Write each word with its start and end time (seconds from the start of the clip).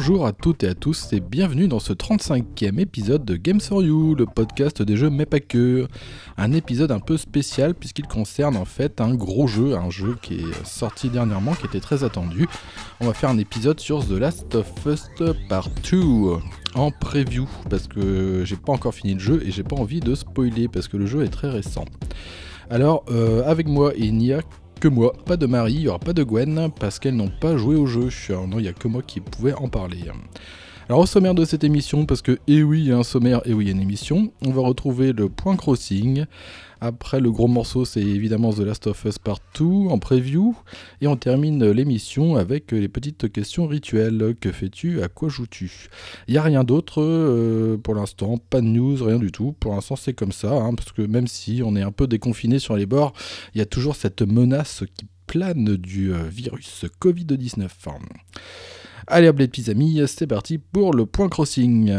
Bonjour 0.00 0.26
à 0.26 0.32
toutes 0.32 0.62
et 0.62 0.68
à 0.68 0.74
tous 0.76 1.12
et 1.12 1.18
bienvenue 1.18 1.66
dans 1.66 1.80
ce 1.80 1.92
35e 1.92 2.78
épisode 2.78 3.24
de 3.24 3.34
Games 3.34 3.60
for 3.60 3.82
You, 3.82 4.14
le 4.14 4.26
podcast 4.26 4.80
des 4.80 4.96
jeux 4.96 5.10
mais 5.10 5.26
pas 5.26 5.40
que. 5.40 5.88
Un 6.36 6.52
épisode 6.52 6.92
un 6.92 7.00
peu 7.00 7.16
spécial 7.16 7.74
puisqu'il 7.74 8.06
concerne 8.06 8.56
en 8.56 8.64
fait 8.64 9.00
un 9.00 9.12
gros 9.12 9.48
jeu, 9.48 9.74
un 9.74 9.90
jeu 9.90 10.16
qui 10.22 10.34
est 10.34 10.64
sorti 10.64 11.08
dernièrement, 11.08 11.54
qui 11.54 11.66
était 11.66 11.80
très 11.80 12.04
attendu. 12.04 12.46
On 13.00 13.06
va 13.06 13.12
faire 13.12 13.28
un 13.28 13.38
épisode 13.38 13.80
sur 13.80 14.06
The 14.06 14.12
Last 14.12 14.54
of 14.54 14.70
Us 14.86 15.08
Part 15.48 15.68
2 15.90 15.98
en 16.76 16.92
preview 16.92 17.48
parce 17.68 17.88
que 17.88 18.44
j'ai 18.44 18.56
pas 18.56 18.72
encore 18.72 18.94
fini 18.94 19.14
le 19.14 19.20
jeu 19.20 19.42
et 19.44 19.50
j'ai 19.50 19.64
pas 19.64 19.74
envie 19.74 19.98
de 19.98 20.14
spoiler 20.14 20.68
parce 20.68 20.86
que 20.86 20.96
le 20.96 21.06
jeu 21.06 21.24
est 21.24 21.28
très 21.28 21.50
récent. 21.50 21.86
Alors 22.70 23.04
euh, 23.10 23.42
avec 23.46 23.66
moi 23.66 23.92
il 23.98 24.16
n'y 24.16 24.32
que 24.78 24.88
moi, 24.88 25.12
pas 25.24 25.36
de 25.36 25.46
Marie, 25.46 25.74
il 25.74 25.80
n'y 25.80 25.88
aura 25.88 25.98
pas 25.98 26.12
de 26.12 26.22
Gwen, 26.22 26.70
parce 26.78 26.98
qu'elles 26.98 27.16
n'ont 27.16 27.32
pas 27.40 27.56
joué 27.56 27.76
au 27.76 27.86
jeu. 27.86 28.08
non, 28.30 28.58
il 28.58 28.62
n'y 28.62 28.68
a 28.68 28.72
que 28.72 28.88
moi 28.88 29.02
qui 29.02 29.20
pouvais 29.20 29.54
en 29.54 29.68
parler. 29.68 30.04
Alors 30.88 31.00
au 31.00 31.06
sommaire 31.06 31.34
de 31.34 31.44
cette 31.44 31.64
émission, 31.64 32.06
parce 32.06 32.22
que 32.22 32.38
eh 32.46 32.62
oui, 32.62 32.80
il 32.80 32.86
y 32.86 32.92
a 32.92 32.96
un 32.96 33.02
sommaire, 33.02 33.38
et 33.44 33.50
eh 33.50 33.54
oui, 33.54 33.64
il 33.64 33.68
y 33.68 33.70
a 33.70 33.74
une 33.74 33.82
émission, 33.82 34.32
on 34.44 34.50
va 34.50 34.62
retrouver 34.62 35.12
le 35.12 35.28
point 35.28 35.56
crossing. 35.56 36.24
Après, 36.80 37.20
le 37.20 37.30
gros 37.30 37.48
morceau, 37.48 37.84
c'est 37.84 38.02
évidemment 38.02 38.52
The 38.52 38.60
Last 38.60 38.86
of 38.86 39.04
Us 39.04 39.18
Part 39.18 39.40
2 39.58 39.64
en 39.64 39.98
preview. 39.98 40.56
Et 41.00 41.06
on 41.06 41.16
termine 41.16 41.68
l'émission 41.70 42.36
avec 42.36 42.72
les 42.72 42.88
petites 42.88 43.32
questions 43.32 43.66
rituelles. 43.66 44.34
Que 44.40 44.52
fais-tu? 44.52 45.02
À 45.02 45.08
quoi 45.08 45.28
joues-tu? 45.28 45.88
Il 46.28 46.32
n'y 46.32 46.38
a 46.38 46.42
rien 46.42 46.64
d'autre 46.64 47.02
euh, 47.02 47.76
pour 47.76 47.94
l'instant, 47.94 48.38
pas 48.38 48.60
de 48.60 48.66
news, 48.66 49.02
rien 49.02 49.18
du 49.18 49.32
tout. 49.32 49.54
Pour 49.58 49.74
l'instant, 49.74 49.96
c'est 49.96 50.14
comme 50.14 50.32
ça, 50.32 50.52
hein, 50.52 50.74
parce 50.74 50.92
que 50.92 51.02
même 51.02 51.26
si 51.26 51.62
on 51.64 51.74
est 51.76 51.82
un 51.82 51.92
peu 51.92 52.06
déconfiné 52.06 52.58
sur 52.58 52.76
les 52.76 52.86
bords, 52.86 53.12
il 53.54 53.58
y 53.58 53.62
a 53.62 53.66
toujours 53.66 53.96
cette 53.96 54.22
menace 54.22 54.84
qui 54.96 55.06
plane 55.26 55.76
du 55.76 56.12
euh, 56.12 56.22
virus 56.28 56.86
Covid-19. 57.00 57.68
Allez 59.06 59.28
hop 59.28 59.38
les 59.38 59.48
petits 59.48 59.70
amis, 59.70 60.00
c'est 60.06 60.26
parti 60.26 60.58
pour 60.58 60.92
le 60.92 61.06
point 61.06 61.28
crossing. 61.28 61.92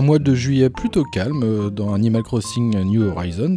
Un 0.00 0.02
mois 0.02 0.18
de 0.18 0.34
juillet 0.34 0.70
plutôt 0.70 1.04
calme 1.04 1.42
euh, 1.44 1.68
dans 1.68 1.92
Animal 1.92 2.22
Crossing 2.22 2.74
New 2.84 3.02
Horizons. 3.02 3.56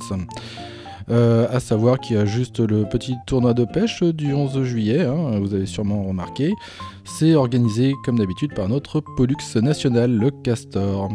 Euh, 1.10 1.48
à 1.52 1.60
savoir 1.60 2.00
qu'il 2.00 2.16
y 2.16 2.20
a 2.20 2.26
juste 2.26 2.60
le 2.60 2.86
petit 2.86 3.16
tournoi 3.28 3.54
de 3.54 3.66
pêche 3.66 4.04
du 4.04 4.34
11 4.34 4.64
juillet, 4.64 5.02
hein, 5.02 5.40
vous 5.40 5.54
avez 5.54 5.66
sûrement 5.66 6.04
remarqué. 6.04 6.54
C'est 7.04 7.36
organisé 7.36 7.94
comme 8.06 8.18
d'habitude 8.18 8.54
par 8.54 8.70
notre 8.70 9.02
Pollux 9.18 9.36
national, 9.56 10.12
le 10.18 10.32
Castor. 10.32 11.10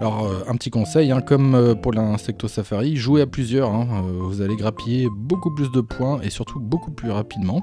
Alors 0.00 0.26
euh, 0.26 0.44
un 0.48 0.54
petit 0.54 0.70
conseil, 0.70 1.12
hein, 1.12 1.20
comme 1.20 1.76
pour 1.82 1.92
l'Insecto 1.92 2.48
Safari, 2.48 2.96
jouez 2.96 3.22
à 3.22 3.26
plusieurs, 3.26 3.70
hein, 3.70 4.04
vous 4.20 4.40
allez 4.40 4.56
grappiller 4.56 5.08
beaucoup 5.14 5.54
plus 5.54 5.70
de 5.70 5.80
points 5.80 6.20
et 6.22 6.30
surtout 6.30 6.60
beaucoup 6.60 6.90
plus 6.90 7.10
rapidement. 7.10 7.62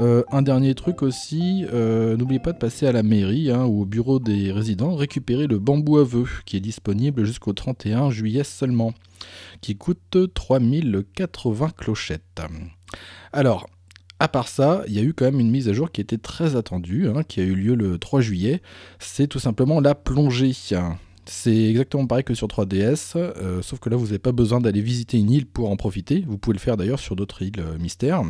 Euh, 0.00 0.22
un 0.32 0.42
dernier 0.42 0.74
truc 0.74 1.02
aussi, 1.02 1.66
euh, 1.72 2.16
n'oubliez 2.16 2.40
pas 2.40 2.52
de 2.52 2.58
passer 2.58 2.86
à 2.86 2.92
la 2.92 3.02
mairie 3.02 3.52
ou 3.52 3.82
au 3.82 3.84
bureau 3.84 4.18
des 4.18 4.50
résidents, 4.50 4.94
récupérer 4.94 5.46
le 5.46 5.58
bambou 5.58 5.98
à 5.98 6.04
vœux 6.04 6.28
qui 6.46 6.56
est 6.56 6.60
disponible 6.60 7.24
jusqu'au 7.24 7.52
31 7.52 8.10
juillet 8.10 8.44
seulement, 8.44 8.92
qui 9.62 9.76
coûte 9.76 10.18
3080 10.34 11.70
clochettes. 11.70 12.42
Alors, 13.32 13.70
à 14.18 14.28
part 14.28 14.48
ça, 14.48 14.84
il 14.86 14.92
y 14.92 14.98
a 14.98 15.02
eu 15.02 15.14
quand 15.14 15.24
même 15.24 15.40
une 15.40 15.50
mise 15.50 15.68
à 15.68 15.72
jour 15.72 15.90
qui 15.90 16.02
était 16.02 16.18
très 16.18 16.54
attendue, 16.54 17.08
hein, 17.08 17.22
qui 17.22 17.40
a 17.40 17.44
eu 17.44 17.54
lieu 17.54 17.74
le 17.74 17.98
3 17.98 18.20
juillet. 18.20 18.60
C'est 18.98 19.26
tout 19.26 19.38
simplement 19.38 19.80
la 19.80 19.94
plongée. 19.94 20.52
C'est 21.24 21.70
exactement 21.70 22.06
pareil 22.06 22.24
que 22.24 22.34
sur 22.34 22.48
3DS, 22.48 23.14
euh, 23.16 23.62
sauf 23.62 23.78
que 23.78 23.88
là 23.88 23.96
vous 23.96 24.06
n'avez 24.06 24.18
pas 24.18 24.32
besoin 24.32 24.60
d'aller 24.60 24.82
visiter 24.82 25.18
une 25.18 25.30
île 25.30 25.46
pour 25.46 25.70
en 25.70 25.76
profiter. 25.76 26.24
Vous 26.26 26.36
pouvez 26.36 26.54
le 26.54 26.60
faire 26.60 26.76
d'ailleurs 26.76 27.00
sur 27.00 27.16
d'autres 27.16 27.42
îles 27.42 27.64
mystères. 27.78 28.22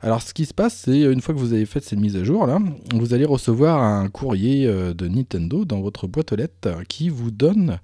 Alors 0.00 0.20
ce 0.20 0.34
qui 0.34 0.44
se 0.44 0.52
passe, 0.52 0.82
c'est 0.84 1.00
une 1.00 1.20
fois 1.20 1.34
que 1.34 1.40
vous 1.40 1.52
avez 1.52 1.64
fait 1.64 1.82
cette 1.82 1.98
mise 1.98 2.16
à 2.16 2.24
jour 2.24 2.46
là, 2.46 2.58
vous 2.94 3.14
allez 3.14 3.24
recevoir 3.24 3.82
un 3.82 4.08
courrier 4.08 4.66
euh, 4.66 4.92
de 4.92 5.08
Nintendo 5.08 5.64
dans 5.64 5.80
votre 5.80 6.06
boîte 6.06 6.32
aux 6.32 6.36
lettres 6.36 6.82
qui 6.88 7.08
vous 7.08 7.30
donne 7.30 7.78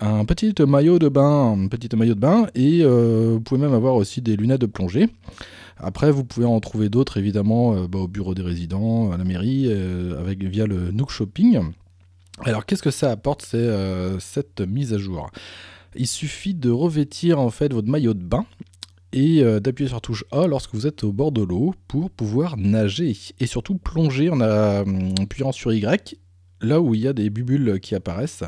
un 0.00 0.24
petit 0.24 0.54
maillot 0.64 1.00
de 1.00 1.08
bain, 1.08 1.52
un 1.52 1.66
petit 1.66 1.94
maillot 1.96 2.14
de 2.14 2.20
bain, 2.20 2.46
et 2.54 2.82
euh, 2.82 3.32
vous 3.32 3.40
pouvez 3.40 3.60
même 3.60 3.74
avoir 3.74 3.96
aussi 3.96 4.22
des 4.22 4.36
lunettes 4.36 4.60
de 4.60 4.66
plongée. 4.66 5.08
Après, 5.76 6.12
vous 6.12 6.24
pouvez 6.24 6.46
en 6.46 6.60
trouver 6.60 6.88
d'autres 6.88 7.16
évidemment 7.16 7.74
euh, 7.74 7.88
bah, 7.88 7.98
au 7.98 8.08
bureau 8.08 8.34
des 8.34 8.42
résidents, 8.42 9.10
à 9.10 9.16
la 9.16 9.24
mairie, 9.24 9.68
avec 10.16 10.44
via 10.44 10.66
le 10.66 10.92
Nook 10.92 11.10
Shopping. 11.10 11.58
Alors 12.44 12.64
qu'est-ce 12.64 12.82
que 12.82 12.92
ça 12.92 13.10
apporte 13.10 13.44
cette 14.20 14.60
mise 14.60 14.94
à 14.94 14.98
jour? 14.98 15.28
Il 15.96 16.06
suffit 16.06 16.54
de 16.54 16.70
revêtir 16.70 17.40
en 17.40 17.50
fait 17.50 17.72
votre 17.72 17.88
maillot 17.88 18.14
de 18.14 18.22
bain 18.22 18.46
et 19.12 19.42
euh, 19.42 19.60
d'appuyer 19.60 19.88
sur 19.88 20.00
touche 20.00 20.24
A 20.32 20.46
lorsque 20.46 20.74
vous 20.74 20.86
êtes 20.86 21.04
au 21.04 21.12
bord 21.12 21.32
de 21.32 21.42
l'eau 21.42 21.74
pour 21.86 22.10
pouvoir 22.10 22.56
nager 22.56 23.16
et 23.38 23.46
surtout 23.46 23.76
plonger 23.76 24.30
en, 24.30 24.40
appuyant 24.40 25.52
sur 25.52 25.72
Y 25.72 26.18
là 26.60 26.80
où 26.80 26.94
il 26.94 27.02
y 27.02 27.08
a 27.08 27.12
des 27.12 27.30
bubules 27.30 27.78
qui 27.80 27.94
apparaissent. 27.94 28.44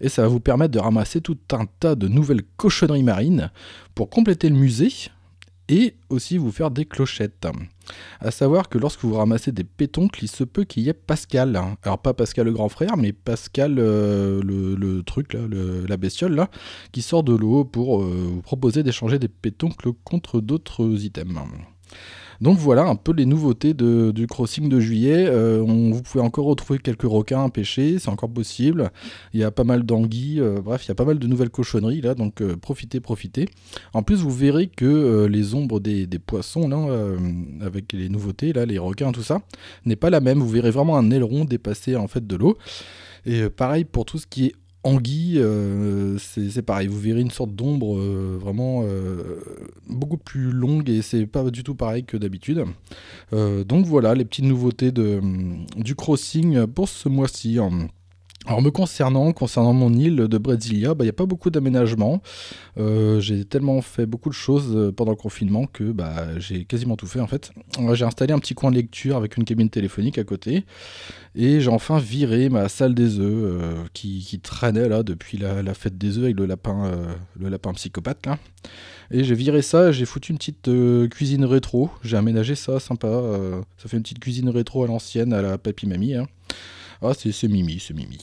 Et 0.00 0.08
ça 0.08 0.22
va 0.22 0.28
vous 0.28 0.40
permettre 0.40 0.72
de 0.72 0.78
ramasser 0.78 1.20
tout 1.20 1.38
un 1.52 1.66
tas 1.80 1.94
de 1.94 2.08
nouvelles 2.08 2.42
cochonneries 2.56 3.02
marines. 3.02 3.50
Pour 3.94 4.10
compléter 4.10 4.50
le 4.50 4.56
musée 4.56 4.92
et 5.68 5.94
aussi 6.10 6.38
vous 6.38 6.52
faire 6.52 6.70
des 6.70 6.84
clochettes. 6.84 7.46
À 8.20 8.30
savoir 8.30 8.68
que 8.68 8.78
lorsque 8.78 9.04
vous 9.04 9.14
ramassez 9.14 9.52
des 9.52 9.64
pétoncles, 9.64 10.24
il 10.24 10.28
se 10.28 10.44
peut 10.44 10.64
qu'il 10.64 10.82
y 10.82 10.88
ait 10.88 10.94
Pascal. 10.94 11.60
Alors 11.82 11.98
pas 11.98 12.14
Pascal 12.14 12.46
le 12.46 12.52
grand 12.52 12.68
frère, 12.68 12.96
mais 12.96 13.12
Pascal 13.12 13.76
euh, 13.78 14.40
le, 14.42 15.02
truc, 15.02 15.32
là, 15.34 15.40
la 15.86 15.96
bestiole, 15.96 16.34
là, 16.34 16.50
qui 16.92 17.02
sort 17.02 17.22
de 17.22 17.34
l'eau 17.34 17.64
pour 17.64 18.02
euh, 18.02 18.30
vous 18.34 18.42
proposer 18.42 18.82
d'échanger 18.82 19.18
des 19.18 19.28
pétoncles 19.28 19.92
contre 20.04 20.40
d'autres 20.40 21.04
items. 21.04 21.40
Donc 22.40 22.58
voilà 22.58 22.84
un 22.84 22.96
peu 22.96 23.12
les 23.12 23.26
nouveautés 23.26 23.74
du 23.74 24.26
crossing 24.26 24.68
de 24.68 24.80
juillet. 24.80 25.26
Euh, 25.26 25.62
vous 25.62 26.02
pouvez 26.02 26.22
encore 26.22 26.46
retrouver 26.46 26.78
quelques 26.78 27.02
requins 27.02 27.48
pêchés, 27.48 27.98
c'est 27.98 28.08
encore 28.08 28.30
possible. 28.30 28.90
Il 29.32 29.40
y 29.40 29.44
a 29.44 29.50
pas 29.50 29.64
mal 29.64 29.84
d'anguilles, 29.84 30.40
euh, 30.40 30.60
bref, 30.60 30.84
il 30.84 30.88
y 30.88 30.92
a 30.92 30.94
pas 30.94 31.04
mal 31.04 31.18
de 31.18 31.26
nouvelles 31.26 31.50
cochonneries 31.50 32.00
là, 32.00 32.14
donc 32.14 32.40
euh, 32.40 32.56
profitez, 32.56 33.00
profitez. 33.00 33.48
En 33.92 34.02
plus, 34.02 34.16
vous 34.16 34.30
verrez 34.30 34.68
que 34.68 35.26
les 35.26 35.54
ombres 35.54 35.80
des, 35.80 36.06
des 36.06 36.18
poissons 36.18 36.68
là, 36.68 36.86
avec 37.60 37.92
les 37.92 38.08
nouveautés 38.08 38.52
là, 38.52 38.66
les 38.66 38.78
requins, 38.78 39.12
tout 39.12 39.22
ça, 39.22 39.40
n'est 39.84 39.96
pas 39.96 40.10
la 40.10 40.20
même. 40.20 40.40
Vous 40.40 40.48
verrez 40.48 40.70
vraiment 40.70 40.96
un 40.96 41.10
aileron 41.10 41.44
dépasser 41.44 41.96
en 41.96 42.08
fait 42.08 42.26
de 42.26 42.36
l'eau. 42.36 42.58
Et 43.26 43.48
pareil 43.48 43.84
pour 43.84 44.04
tout 44.04 44.18
ce 44.18 44.26
qui 44.26 44.46
est 44.46 44.54
Anguille, 44.84 45.38
euh, 45.38 46.18
c'est 46.18 46.60
pareil, 46.60 46.88
vous 46.88 47.00
verrez 47.00 47.22
une 47.22 47.30
sorte 47.30 47.54
d'ombre 47.54 47.98
euh, 47.98 48.36
vraiment 48.38 48.82
euh, 48.84 49.40
beaucoup 49.88 50.18
plus 50.18 50.50
longue 50.50 50.90
et 50.90 51.00
c'est 51.00 51.26
pas 51.26 51.50
du 51.50 51.64
tout 51.64 51.74
pareil 51.74 52.04
que 52.04 52.18
d'habitude. 52.18 52.64
donc 53.32 53.86
voilà 53.86 54.14
les 54.14 54.26
petites 54.26 54.44
nouveautés 54.44 54.92
du 54.92 55.94
crossing 55.94 56.66
pour 56.66 56.88
ce 56.88 57.08
mois-ci. 57.08 57.58
Alors 58.46 58.60
me 58.60 58.70
concernant, 58.70 59.32
concernant 59.32 59.72
mon 59.72 59.92
île 59.94 60.16
de 60.16 60.38
Brasilia, 60.38 60.90
il 60.90 60.94
bah, 60.94 61.04
n'y 61.04 61.10
a 61.10 61.14
pas 61.14 61.24
beaucoup 61.24 61.48
d'aménagement. 61.48 62.20
Euh, 62.76 63.18
j'ai 63.18 63.46
tellement 63.46 63.80
fait 63.80 64.04
beaucoup 64.04 64.28
de 64.28 64.34
choses 64.34 64.76
euh, 64.76 64.92
pendant 64.92 65.12
le 65.12 65.16
confinement 65.16 65.64
que 65.66 65.92
bah, 65.92 66.38
j'ai 66.38 66.66
quasiment 66.66 66.96
tout 66.96 67.06
fait 67.06 67.20
en 67.20 67.26
fait. 67.26 67.52
J'ai 67.94 68.04
installé 68.04 68.34
un 68.34 68.38
petit 68.38 68.52
coin 68.54 68.70
de 68.70 68.76
lecture 68.76 69.16
avec 69.16 69.38
une 69.38 69.44
cabine 69.44 69.70
téléphonique 69.70 70.18
à 70.18 70.24
côté. 70.24 70.66
Et 71.34 71.60
j'ai 71.60 71.70
enfin 71.70 71.98
viré 71.98 72.50
ma 72.50 72.68
salle 72.68 72.94
des 72.94 73.18
œufs 73.18 73.32
euh, 73.32 73.84
qui, 73.94 74.38
traînait 74.42 74.90
depuis 75.04 75.38
la, 75.38 75.72
fête 75.72 75.96
des 75.96 76.18
œufs 76.18 76.24
avec 76.24 76.36
le 76.36 76.44
lapin, 76.44 76.92
le 77.40 77.48
lapin 77.48 77.72
psychopathe 77.72 78.26
là. 78.26 78.38
Et 79.10 79.24
j'ai 79.24 79.34
viré 79.34 79.62
ça, 79.62 79.90
j'ai 79.90 80.04
foutu 80.04 80.32
une 80.32 80.38
petite 80.38 80.70
cuisine 81.10 81.46
rétro. 81.46 81.88
J'ai 82.02 82.18
aménagé 82.18 82.54
ça 82.56 82.78
sympa. 82.78 83.22
ça 83.78 83.88
fait 83.88 83.96
une 83.96 84.02
petite 84.02 84.20
cuisine 84.20 84.50
rétro 84.50 84.84
à 84.84 84.86
l'ancienne, 84.86 85.32
à 85.32 85.40
la 85.40 85.56
papy 85.56 85.86
mamie. 85.86 86.14
Hein. 86.14 86.26
Ah, 87.06 87.12
c'est 87.12 87.48
Mimi, 87.48 87.78
c'est 87.78 87.92
Mimi. 87.92 88.18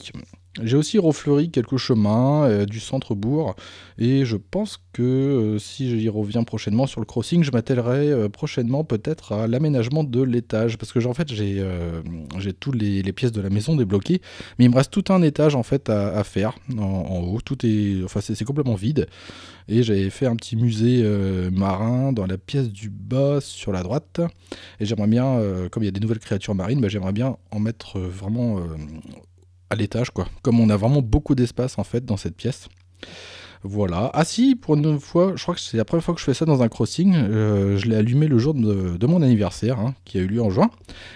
J'ai 0.60 0.76
aussi 0.76 0.98
refleuri 0.98 1.50
quelques 1.50 1.78
chemins 1.78 2.44
euh, 2.44 2.66
du 2.66 2.78
centre-bourg 2.78 3.56
et 3.96 4.26
je 4.26 4.36
pense 4.36 4.78
que 4.92 5.02
euh, 5.02 5.58
si 5.58 5.98
j'y 5.98 6.10
reviens 6.10 6.44
prochainement 6.44 6.86
sur 6.86 7.00
le 7.00 7.06
crossing, 7.06 7.42
je 7.42 7.50
m'attellerai 7.50 8.10
euh, 8.10 8.28
prochainement 8.28 8.84
peut-être 8.84 9.32
à 9.32 9.46
l'aménagement 9.46 10.04
de 10.04 10.22
l'étage 10.22 10.76
parce 10.76 10.92
que 10.92 11.02
en 11.06 11.14
fait 11.14 11.32
j'ai 11.32 11.62
toutes 12.60 12.74
les, 12.74 13.12
pièces 13.14 13.32
de 13.32 13.40
la 13.40 13.48
maison 13.48 13.76
débloquées, 13.76 14.20
mais 14.58 14.66
il 14.66 14.70
me 14.70 14.76
reste 14.76 14.90
tout 14.90 15.10
un 15.10 15.22
étage 15.22 15.54
en 15.54 15.62
fait 15.62 15.88
à, 15.88 16.22
faire 16.22 16.58
en, 16.76 17.20
haut. 17.20 17.40
Tout 17.40 17.64
est, 17.64 18.04
enfin 18.04 18.20
c'est 18.20 18.44
complètement 18.44 18.74
vide 18.74 19.06
et 19.68 19.82
j'avais 19.82 20.10
fait 20.10 20.26
un 20.26 20.36
petit 20.36 20.56
musée 20.56 21.02
marin 21.50 22.12
dans 22.12 22.26
la 22.26 22.36
pièce 22.36 22.70
du 22.70 22.90
bas 22.90 23.40
sur 23.40 23.72
la 23.72 23.82
droite 23.82 24.20
et 24.80 24.84
j'aimerais 24.84 25.06
bien, 25.06 25.40
comme 25.70 25.82
il 25.82 25.86
y 25.86 25.88
a 25.88 25.92
des 25.92 26.00
nouvelles 26.00 26.18
créatures 26.18 26.54
marines, 26.54 26.80
bah, 26.80 26.88
j'aimerais 26.88 27.12
bien 27.12 27.36
en 27.50 27.58
mettre 27.58 27.98
vraiment 27.98 28.60
à 29.72 29.74
l'étage, 29.74 30.10
quoi. 30.10 30.26
Comme 30.42 30.60
on 30.60 30.68
a 30.68 30.76
vraiment 30.76 31.00
beaucoup 31.00 31.34
d'espace 31.34 31.78
en 31.78 31.84
fait 31.84 32.04
dans 32.04 32.18
cette 32.18 32.36
pièce. 32.36 32.68
Voilà. 33.64 34.10
Ah 34.12 34.24
si, 34.24 34.54
pour 34.54 34.74
une 34.74 34.98
fois, 34.98 35.32
je 35.36 35.42
crois 35.42 35.54
que 35.54 35.60
c'est 35.60 35.76
la 35.76 35.84
première 35.84 36.04
fois 36.04 36.14
que 36.14 36.20
je 36.20 36.24
fais 36.24 36.34
ça 36.34 36.44
dans 36.44 36.62
un 36.62 36.68
crossing. 36.68 37.14
Euh, 37.14 37.78
je 37.78 37.86
l'ai 37.86 37.96
allumé 37.96 38.26
le 38.26 38.36
jour 38.36 38.54
de, 38.54 39.06
mon 39.06 39.22
anniversaire, 39.22 39.78
hein, 39.78 39.94
qui 40.04 40.18
a 40.18 40.20
eu 40.20 40.26
lieu 40.26 40.42
en 40.42 40.50
juin. 40.50 40.68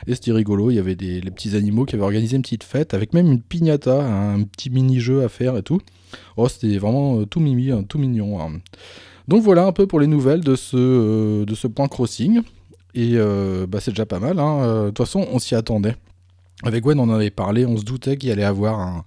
Et 0.06 0.14
c'était 0.14 0.32
rigolo. 0.32 0.70
Il 0.70 0.76
y 0.76 0.78
avait 0.78 0.94
des 0.94 1.20
les 1.20 1.30
petits 1.30 1.54
animaux 1.54 1.84
qui 1.84 1.96
avaient 1.96 2.04
organisé 2.04 2.36
une 2.36 2.42
petite 2.42 2.64
fête 2.64 2.94
avec 2.94 3.12
même 3.12 3.30
une 3.30 3.42
piñata, 3.42 4.00
un 4.00 4.42
petit 4.44 4.70
mini-jeu 4.70 5.22
à 5.22 5.28
faire 5.28 5.56
et 5.56 5.62
tout. 5.62 5.80
Oh, 6.36 6.48
c'était 6.48 6.78
vraiment 6.78 7.20
euh, 7.20 7.26
tout 7.26 7.40
mimi, 7.40 7.72
hein, 7.72 7.84
tout 7.86 7.98
mignon. 7.98 8.40
Hein. 8.40 8.60
Donc 9.28 9.42
voilà 9.42 9.66
un 9.66 9.72
peu 9.72 9.86
pour 9.86 10.00
les 10.00 10.06
nouvelles 10.06 10.40
de 10.40 10.54
ce, 10.54 10.76
euh, 10.76 11.44
de 11.44 11.54
ce 11.54 11.66
point 11.66 11.88
crossing. 11.88 12.40
Et 12.94 13.16
bah, 13.68 13.78
c'est 13.78 13.90
déjà 13.90 14.06
pas 14.06 14.20
mal. 14.20 14.36
De 14.36 14.86
toute 14.86 14.96
façon, 14.96 15.26
on 15.30 15.38
s'y 15.38 15.54
attendait. 15.54 15.96
Avec 16.62 16.82
Gwen, 16.82 16.98
on 16.98 17.04
en 17.04 17.14
avait 17.14 17.30
parlé, 17.30 17.66
on 17.66 17.76
se 17.76 17.84
doutait 17.84 18.16
qu'il 18.16 18.30
allait 18.30 18.44
avoir 18.44 19.04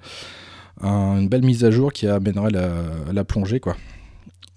une 0.82 1.28
belle 1.28 1.44
mise 1.44 1.66
à 1.66 1.72
jour 1.72 1.92
qui 1.92 2.08
amènerait 2.08 2.52
la, 2.52 3.24
plongée, 3.24 3.60
quoi. 3.60 3.76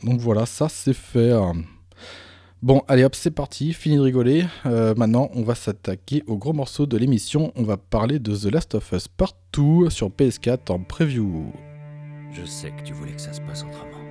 Donc 0.04 0.20
voilà, 0.20 0.46
ça 0.46 0.68
c'est 0.68 0.94
fait. 0.94 1.32
Hein. 1.32 1.54
Bon, 2.62 2.82
allez 2.86 3.02
hop, 3.02 3.14
c'est 3.14 3.32
parti, 3.32 3.72
fini 3.72 3.96
de 3.96 4.02
rigoler. 4.02 4.44
Euh, 4.66 4.94
maintenant, 4.96 5.30
on 5.34 5.42
va 5.42 5.54
s'attaquer 5.56 6.22
au 6.28 6.36
gros 6.36 6.52
morceau 6.52 6.86
de 6.86 6.96
l'émission. 6.96 7.52
On 7.56 7.64
va 7.64 7.76
parler 7.76 8.20
de 8.20 8.36
The 8.36 8.52
Last 8.52 8.74
of 8.76 8.92
Us 8.92 9.08
Partout 9.08 9.88
sur 9.90 10.10
PS4 10.10 10.70
en 10.70 10.78
preview. 10.78 11.52
Je 12.30 12.44
sais 12.44 12.70
que 12.70 12.82
tu 12.82 12.92
voulais 12.92 13.12
que 13.12 13.20
ça 13.20 13.32
se 13.32 13.40
passe 13.40 13.64
autrement. 13.64 14.01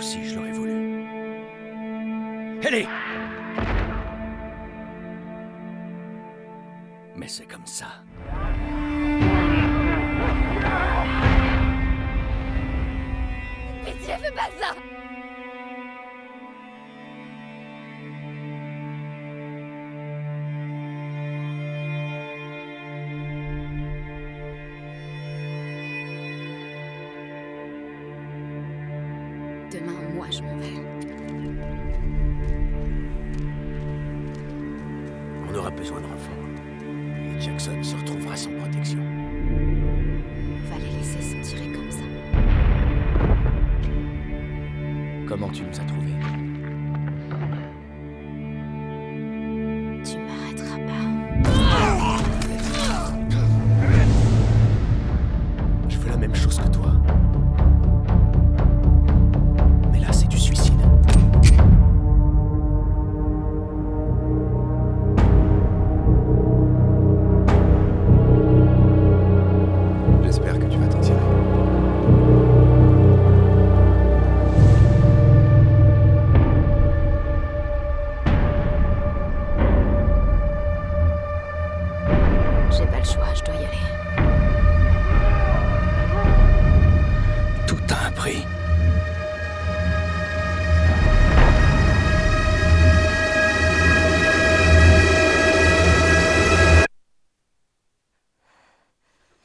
Si 0.00 0.24
je 0.24 0.36
l'aurais 0.36 0.52
voulu. 0.52 1.04
Allez 2.66 2.86
Mais 7.16 7.28
c'est 7.28 7.46
comme 7.46 7.66
ça. 7.66 7.86
Pitié, 13.84 14.14
fais 14.20 14.32
pas 14.32 14.48
ça 14.60 14.74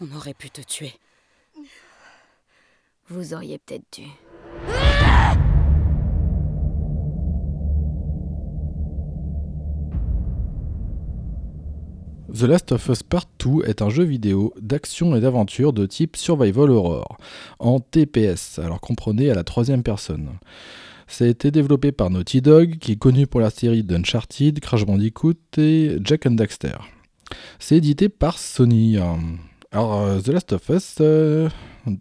Vous 0.02 0.16
auriez 0.16 0.34
peut-être 3.58 3.84
dû. 3.92 4.06
The 12.34 12.44
Last 12.44 12.72
of 12.72 12.88
Us 12.88 13.04
Part 13.04 13.26
2 13.40 13.66
est 13.66 13.82
un 13.82 13.90
jeu 13.90 14.04
vidéo 14.04 14.54
d'action 14.62 15.18
et 15.18 15.20
d'aventure 15.20 15.74
de 15.74 15.86
type 15.86 16.16
Survival 16.16 16.70
Horror, 16.70 17.18
en 17.58 17.82
TPS, 17.82 18.60
alors 18.60 18.80
comprenez 18.80 19.30
à 19.30 19.34
la 19.34 19.44
troisième 19.44 19.84
personne. 19.84 20.30
Ça 21.08 21.26
a 21.26 21.28
été 21.28 21.52
développé 21.52 21.92
par 21.92 22.10
Naughty 22.10 22.42
Dog, 22.42 22.78
qui 22.78 22.94
est 22.94 23.00
connu 23.00 23.28
pour 23.28 23.42
la 23.42 23.50
série 23.50 23.84
d'Uncharted, 23.84 24.62
Crash 24.62 24.86
Bandicoot 24.86 25.34
et 25.58 25.98
Jack 26.06 26.26
and 26.28 26.32
Daxter. 26.32 26.78
C'est 27.58 27.76
édité 27.76 28.08
par 28.08 28.38
Sony. 28.38 28.98
Alors, 29.72 30.02
euh, 30.02 30.20
The 30.20 30.30
Last 30.30 30.54
of 30.54 30.68
Us, 30.70 30.96
euh, 31.00 31.48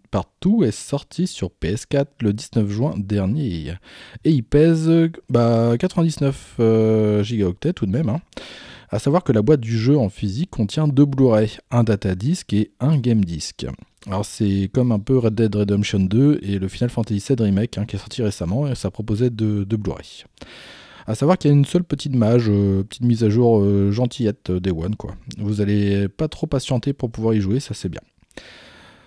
partout 0.09 0.63
est 0.63 0.71
sorti 0.71 1.27
sur 1.27 1.51
PS4 1.61 2.07
le 2.21 2.33
19 2.33 2.67
juin 2.67 2.93
dernier. 2.97 3.75
Et 4.23 4.31
il 4.31 4.43
pèse 4.43 4.91
bah, 5.29 5.75
99 5.77 6.55
euh, 6.59 7.23
gigaoctets 7.23 7.73
tout 7.73 7.85
de 7.85 7.91
même. 7.91 8.09
Hein. 8.09 8.21
À 8.89 8.97
savoir 8.97 9.23
que 9.23 9.31
la 9.31 9.43
boîte 9.43 9.59
du 9.59 9.77
jeu 9.77 9.95
en 9.95 10.09
physique 10.09 10.49
contient 10.49 10.87
deux 10.87 11.05
Blu-ray, 11.05 11.57
un 11.69 11.83
data 11.83 12.15
disc 12.15 12.51
et 12.53 12.71
un 12.79 12.97
game 12.97 13.23
disc. 13.23 13.67
Alors 14.07 14.25
c'est 14.25 14.71
comme 14.73 14.91
un 14.91 14.97
peu 14.97 15.19
Red 15.19 15.35
Dead 15.35 15.55
Redemption 15.55 15.99
2 15.99 16.39
et 16.41 16.57
le 16.57 16.67
Final 16.67 16.89
Fantasy 16.89 17.23
VII 17.35 17.45
Remake 17.45 17.77
hein, 17.77 17.85
qui 17.85 17.97
est 17.97 17.99
sorti 17.99 18.23
récemment 18.23 18.67
et 18.67 18.73
ça 18.73 18.89
proposait 18.89 19.29
deux, 19.29 19.63
Blu-ray. 19.65 20.23
À 21.07 21.15
savoir 21.15 21.37
qu'il 21.37 21.49
y 21.49 21.53
a 21.53 21.57
une 21.57 21.65
seule 21.65 21.83
petite 21.83 22.15
mage, 22.15 22.45
euh, 22.49 22.83
petite 22.83 23.03
mise 23.03 23.23
à 23.23 23.29
jour 23.29 23.59
euh, 23.59 23.91
gentillette 23.91 24.49
euh, 24.49 24.59
Day 24.59 24.71
One 24.71 24.95
quoi. 24.95 25.15
Vous 25.37 25.61
allez 25.61 26.07
pas 26.07 26.27
trop 26.27 26.47
patienter 26.47 26.93
pour 26.93 27.11
pouvoir 27.11 27.33
y 27.33 27.41
jouer, 27.41 27.59
ça 27.59 27.73
c'est 27.73 27.89
bien. 27.89 28.01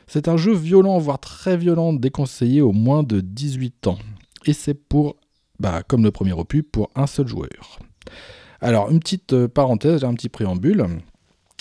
C'est 0.07 0.29
un 0.29 0.37
jeu 0.37 0.53
violent, 0.53 0.99
voire 0.99 1.21
très 1.21 1.57
violent, 1.57 1.93
déconseillé 1.93 2.61
au 2.61 2.73
moins 2.73 3.03
de 3.03 3.21
18 3.21 3.87
ans. 3.87 3.99
Et 4.45 4.53
c'est 4.53 4.75
pour, 4.75 5.17
bah, 5.59 5.83
comme 5.87 6.05
le 6.05 6.11
premier 6.11 6.33
opus, 6.33 6.65
pour 6.71 6.91
un 6.95 7.07
seul 7.07 7.29
joueur. 7.29 7.79
Alors, 8.61 8.91
une 8.91 9.01
petite 9.01 9.47
parenthèse, 9.47 10.05
un 10.05 10.13
petit 10.15 10.29
préambule. 10.29 10.87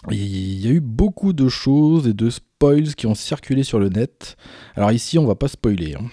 Il 0.10 0.60
y 0.60 0.68
a 0.68 0.72
eu 0.72 0.80
beaucoup 0.80 1.32
de 1.32 1.48
choses 1.48 2.08
et 2.08 2.14
de 2.14 2.30
spoils 2.30 2.96
qui 2.96 3.06
ont 3.06 3.16
circulé 3.16 3.64
sur 3.64 3.80
le 3.80 3.90
net. 3.90 4.36
Alors 4.76 4.92
ici, 4.92 5.20
on 5.20 5.26
va 5.26 5.36
pas 5.36 5.48
spoiler. 5.48 5.96
Hein. 5.96 6.06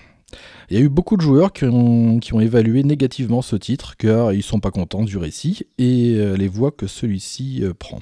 Il 0.71 0.77
y 0.77 0.81
a 0.81 0.85
eu 0.85 0.89
beaucoup 0.89 1.17
de 1.17 1.23
joueurs 1.23 1.53
qui 1.53 1.65
ont, 1.65 2.21
évalué 2.41 2.83
négativement 2.83 3.43
ce 3.43 3.57
titre 3.57 3.97
car 3.97 4.33
ils 4.33 4.43
sont 4.43 4.61
pas 4.61 4.71
contents 4.71 5.03
du 5.03 5.17
récit 5.17 5.67
et 5.79 6.17
euh, 6.17 6.37
les 6.37 6.49
voix 6.49 6.71
que 6.71 6.87
celui-ci 6.87 7.61
euh, 7.63 7.73
prend. 7.73 8.01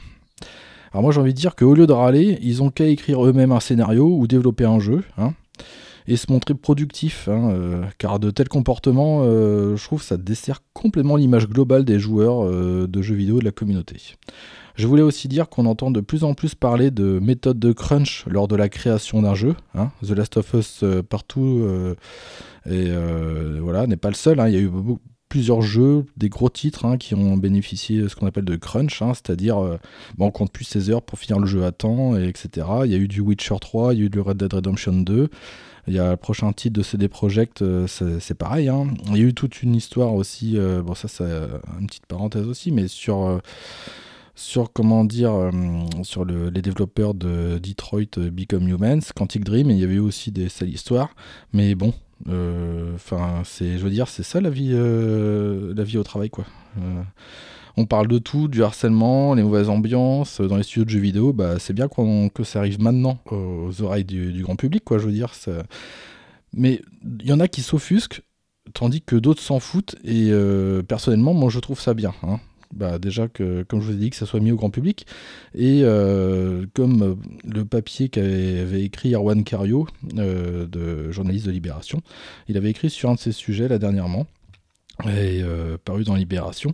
Alors 0.92 1.02
moi 1.02 1.12
j'ai 1.12 1.21
envie 1.21 1.35
de 1.35 1.38
dire 1.38 1.54
qu'au 1.54 1.75
lieu 1.75 1.87
de 1.87 1.92
râler, 1.92 2.38
ils 2.42 2.62
ont 2.62 2.71
qu'à 2.71 2.87
écrire 2.87 3.25
eux-mêmes 3.25 3.52
un 3.52 3.61
scénario 3.61 4.09
ou 4.09 4.26
développer 4.26 4.64
un 4.64 4.80
jeu. 4.80 5.04
Hein, 5.18 5.35
et 6.09 6.16
se 6.16 6.30
montrer 6.30 6.54
productif, 6.54 7.28
hein, 7.28 7.50
euh, 7.50 7.85
car 7.99 8.21
de 8.21 8.30
tels 8.30 8.49
comportements, 8.49 9.25
je 9.25 9.85
trouve 9.85 10.02
ça 10.02 10.16
dessert 10.16 10.62
complètement 10.73 11.16
l'image 11.16 11.49
globale 11.49 11.85
des 11.85 11.99
joueurs 11.99 12.49
de 12.49 13.02
jeux 13.02 13.16
vidéo 13.16 13.40
de 13.40 13.45
la 13.45 13.50
communauté. 13.50 13.97
Je 14.76 14.87
voulais 14.87 15.02
aussi 15.02 15.26
dire 15.26 15.49
qu'on 15.49 15.64
entend 15.64 15.90
de 15.90 16.00
plus 16.00 16.23
en 16.23 16.35
plus 16.35 16.54
parler 16.54 16.90
de 16.90 17.18
méthode 17.18 17.59
de 17.59 17.73
crunch 17.73 18.25
lors 18.26 18.47
de 18.47 18.56
la 18.56 18.68
création 18.68 19.23
d'un 19.23 19.35
jeu. 19.35 19.56
Hein. 19.75 19.90
The 20.04 20.11
Last 20.11 20.37
of 20.37 20.52
Us 20.52 20.80
euh, 20.83 21.02
partout, 21.02 21.62
euh, 21.62 21.95
et 22.66 22.88
euh, 22.88 23.59
voilà, 23.62 23.87
n'est 23.87 23.97
pas 23.97 24.11
le 24.11 24.14
seul. 24.14 24.38
Hein. 24.38 24.49
Il 24.49 24.54
y 24.54 24.59
a 24.59 24.61
eu 24.61 24.71
plusieurs 25.30 25.62
jeux, 25.62 26.04
des 26.18 26.28
gros 26.28 26.50
titres 26.50 26.85
hein, 26.85 26.99
qui 26.99 27.14
ont 27.14 27.38
bénéficié 27.38 28.02
de 28.02 28.09
ce 28.09 28.16
qu'on 28.16 28.26
appelle 28.26 28.45
de 28.45 28.56
crunch, 28.56 28.99
c'est-à-dire 28.99 29.56
bon, 30.18 30.26
on 30.26 30.30
compte 30.30 30.52
plus 30.52 30.64
ses 30.64 30.90
heures 30.90 31.02
pour 31.02 31.18
finir 31.18 31.40
le 31.40 31.47
jeu 31.47 31.64
à 31.64 31.73
temps, 31.73 32.16
et 32.16 32.28
etc. 32.28 32.66
Il 32.85 32.92
y 32.92 32.95
a 32.95 32.99
eu 32.99 33.09
du 33.09 33.21
Witcher 33.21 33.56
3, 33.59 33.95
il 33.95 34.00
y 34.00 34.02
a 34.02 34.06
eu 34.06 34.11
du 34.11 34.21
Red 34.21 34.37
Dead 34.37 34.52
Redemption 34.52 34.92
2. 34.92 35.28
Il 35.88 35.95
y 35.95 35.99
a 35.99 36.11
le 36.11 36.16
prochain 36.16 36.52
titre 36.52 36.78
de 36.78 36.83
CD 36.83 37.09
Projekt, 37.09 37.64
c'est 37.87 38.35
pareil. 38.35 38.71
Il 39.09 39.16
y 39.16 39.21
a 39.21 39.25
eu 39.25 39.35
toute 39.35 39.62
une 39.62 39.75
histoire 39.75 40.14
aussi, 40.14 40.59
bon 40.85 40.95
ça 40.95 41.09
c'est 41.09 41.25
une 41.80 41.87
petite 41.87 42.06
parenthèse 42.06 42.47
aussi, 42.47 42.71
mais 42.71 42.87
sur 42.87 43.40
sur 44.36 44.70
comment 44.72 45.04
dire 45.04 45.32
euh, 45.32 45.50
sur 46.02 46.24
les 46.24 46.62
développeurs 46.62 47.14
de 47.14 47.58
Detroit 47.58 48.18
euh, 48.18 48.30
Become 48.30 48.68
Humans, 48.68 49.00
Quantic 49.16 49.42
Dream, 49.42 49.70
il 49.70 49.78
y 49.78 49.84
avait 49.84 49.98
aussi 49.98 50.30
des 50.30 50.50
sales 50.50 50.68
histoires, 50.68 51.08
mais 51.54 51.74
bon, 51.74 51.94
euh, 52.28 52.94
enfin 52.94 53.42
c'est, 53.44 53.78
je 53.78 53.82
veux 53.82 53.90
dire, 53.90 54.08
c'est 54.08 54.22
ça 54.22 54.40
la 54.42 54.50
vie, 54.50 54.72
la 54.72 55.84
vie 55.84 55.96
au 55.96 56.02
travail 56.02 56.28
quoi. 56.28 56.44
on 57.78 57.86
parle 57.86 58.08
de 58.08 58.18
tout, 58.18 58.46
du 58.46 58.62
harcèlement, 58.62 59.34
les 59.34 59.42
mauvaises 59.42 59.70
ambiances 59.70 60.42
dans 60.42 60.58
les 60.58 60.62
studios 60.62 60.84
de 60.84 60.90
jeux 60.90 61.00
vidéo, 61.00 61.32
bah 61.32 61.58
c'est 61.58 61.72
bien 61.72 61.88
que 61.88 62.44
ça 62.44 62.58
arrive 62.58 62.80
maintenant 62.80 63.18
aux 63.30 63.82
oreilles 63.82 64.04
du, 64.04 64.42
grand 64.42 64.56
public 64.56 64.84
quoi, 64.84 64.98
je 64.98 65.06
veux 65.06 65.12
dire. 65.12 65.32
Mais 66.52 66.82
il 67.20 67.26
y 67.26 67.32
en 67.32 67.40
a 67.40 67.48
qui 67.48 67.62
s'offusquent, 67.62 68.20
tandis 68.74 69.00
que 69.00 69.16
d'autres 69.16 69.42
s'en 69.42 69.60
foutent, 69.60 69.96
et 70.04 70.30
personnellement, 70.86 71.32
moi 71.32 71.48
je 71.48 71.58
trouve 71.58 71.80
ça 71.80 71.94
bien. 71.94 72.12
Hein 72.22 72.38
bah 72.75 72.99
déjà 72.99 73.28
que, 73.28 73.62
comme 73.64 73.80
je 73.80 73.87
vous 73.87 73.92
ai 73.92 73.96
dit, 73.96 74.11
que 74.11 74.16
ça 74.16 74.26
soit 74.26 74.40
mis 74.40 74.52
au 74.52 74.56
grand 74.56 74.70
public. 74.70 75.06
Et 75.54 75.80
euh, 75.82 76.66
comme 76.75 77.02
euh, 77.02 77.14
le 77.44 77.64
papier 77.64 78.08
qu'avait 78.08 78.82
écrit 78.82 79.14
Erwan 79.14 79.44
Cario, 79.44 79.87
euh, 80.18 80.66
de 80.66 81.11
journaliste 81.11 81.46
de 81.46 81.52
Libération, 81.52 82.02
il 82.49 82.56
avait 82.56 82.70
écrit 82.70 82.90
sur 82.90 83.11
un 83.11 83.14
de 83.14 83.18
ces 83.18 83.32
sujets 83.32 83.68
là 83.68 83.78
dernièrement, 83.78 84.26
et 85.06 85.42
paru 85.85 86.04
dans 86.04 86.14
Libération. 86.14 86.73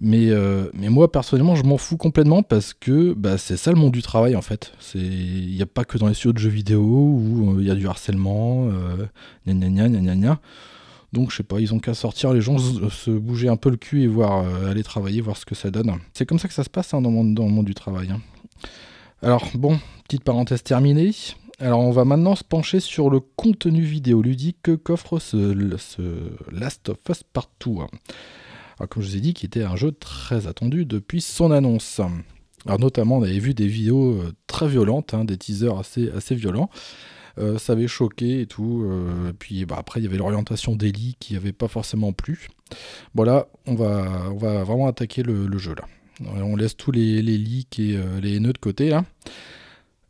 Mais, 0.00 0.30
mais 0.74 0.90
moi 0.90 1.10
personnellement 1.10 1.56
je 1.56 1.64
m'en 1.64 1.76
fous 1.76 1.96
complètement 1.96 2.44
parce 2.44 2.72
que 2.72 3.14
bah, 3.14 3.36
c'est 3.36 3.56
ça 3.56 3.72
le 3.72 3.78
monde 3.78 3.90
du 3.90 4.00
travail 4.00 4.36
en 4.36 4.42
fait. 4.42 4.72
Il 4.94 5.52
n'y 5.56 5.60
a 5.60 5.66
pas 5.66 5.84
que 5.84 5.98
dans 5.98 6.06
les 6.06 6.14
studios 6.14 6.32
de 6.32 6.38
jeux 6.38 6.50
vidéo 6.50 6.80
où 6.80 7.56
il 7.58 7.66
y 7.66 7.70
a 7.70 7.74
du 7.74 7.88
harcèlement, 7.88 8.68
gna 9.44 9.54
gna 9.54 9.68
gna 9.68 9.88
gna 9.88 10.00
gna 10.00 10.14
gna. 10.14 10.40
Donc 11.12 11.30
je 11.30 11.36
sais 11.36 11.42
pas, 11.42 11.60
ils 11.60 11.72
ont 11.72 11.78
qu'à 11.78 11.94
sortir, 11.94 12.32
les 12.32 12.40
gens 12.40 12.58
se 12.58 13.10
bouger 13.10 13.48
un 13.48 13.56
peu 13.56 13.70
le 13.70 13.76
cul 13.76 14.02
et 14.02 14.06
voir 14.06 14.40
euh, 14.40 14.70
aller 14.70 14.82
travailler, 14.82 15.20
voir 15.20 15.36
ce 15.36 15.46
que 15.46 15.54
ça 15.54 15.70
donne. 15.70 15.92
C'est 16.12 16.26
comme 16.26 16.38
ça 16.38 16.48
que 16.48 16.54
ça 16.54 16.64
se 16.64 16.70
passe 16.70 16.92
hein, 16.92 17.00
dans, 17.00 17.10
le 17.10 17.50
monde, 17.50 17.64
du 17.64 17.74
travail. 17.74 18.10
Hein. 18.10 18.20
Alors 19.22 19.48
bon, 19.54 19.78
petite 20.04 20.22
parenthèse 20.22 20.62
terminée. 20.62 21.12
Alors 21.60 21.80
on 21.80 21.90
va 21.90 22.04
maintenant 22.04 22.36
se 22.36 22.44
pencher 22.44 22.78
sur 22.78 23.10
le 23.10 23.20
contenu 23.20 23.80
vidéoludique 23.80 24.76
qu'offre 24.84 25.18
ce, 25.18 25.76
ce, 25.78 26.02
Last 26.52 26.90
of 26.90 26.98
Us 27.08 27.22
Partout. 27.24 27.82
Alors 28.78 28.88
comme 28.88 29.02
je 29.02 29.08
vous 29.08 29.16
ai 29.16 29.20
dit, 29.20 29.34
qui 29.34 29.46
était 29.46 29.64
un 29.64 29.76
jeu 29.76 29.92
très 29.92 30.46
attendu 30.46 30.84
depuis 30.84 31.22
son 31.22 31.50
annonce. 31.50 32.00
Alors 32.66 32.78
notamment 32.78 33.16
on 33.16 33.22
avait 33.22 33.38
vu 33.38 33.54
des 33.54 33.66
vidéos 33.66 34.12
euh, 34.12 34.34
très 34.46 34.68
violentes, 34.68 35.14
hein, 35.14 35.24
des 35.24 35.38
teasers 35.38 35.78
assez 35.78 36.34
violents. 36.34 36.68
Euh, 37.38 37.58
ça 37.58 37.74
avait 37.74 37.88
choqué 37.88 38.40
et 38.40 38.46
tout. 38.46 38.84
Euh, 38.84 39.32
puis 39.38 39.64
bah, 39.64 39.76
après, 39.78 40.00
il 40.00 40.04
y 40.04 40.06
avait 40.06 40.16
l'orientation 40.16 40.76
d'Eli 40.76 41.16
qui 41.20 41.34
n'avait 41.34 41.52
pas 41.52 41.68
forcément 41.68 42.12
plu. 42.12 42.48
Voilà, 43.14 43.46
on 43.66 43.74
va, 43.74 44.30
on 44.30 44.36
va 44.36 44.64
vraiment 44.64 44.88
attaquer 44.88 45.22
le, 45.22 45.58
jeu 45.58 45.74
là. 45.74 45.84
On 46.42 46.56
laisse 46.56 46.76
tous 46.76 46.90
les, 46.90 47.22
les 47.22 47.38
leaks 47.38 47.78
et 47.78 47.96
euh, 47.96 48.20
les 48.20 48.36
haineux 48.36 48.52
de 48.52 48.58
côté 48.58 48.90
là. 48.90 49.04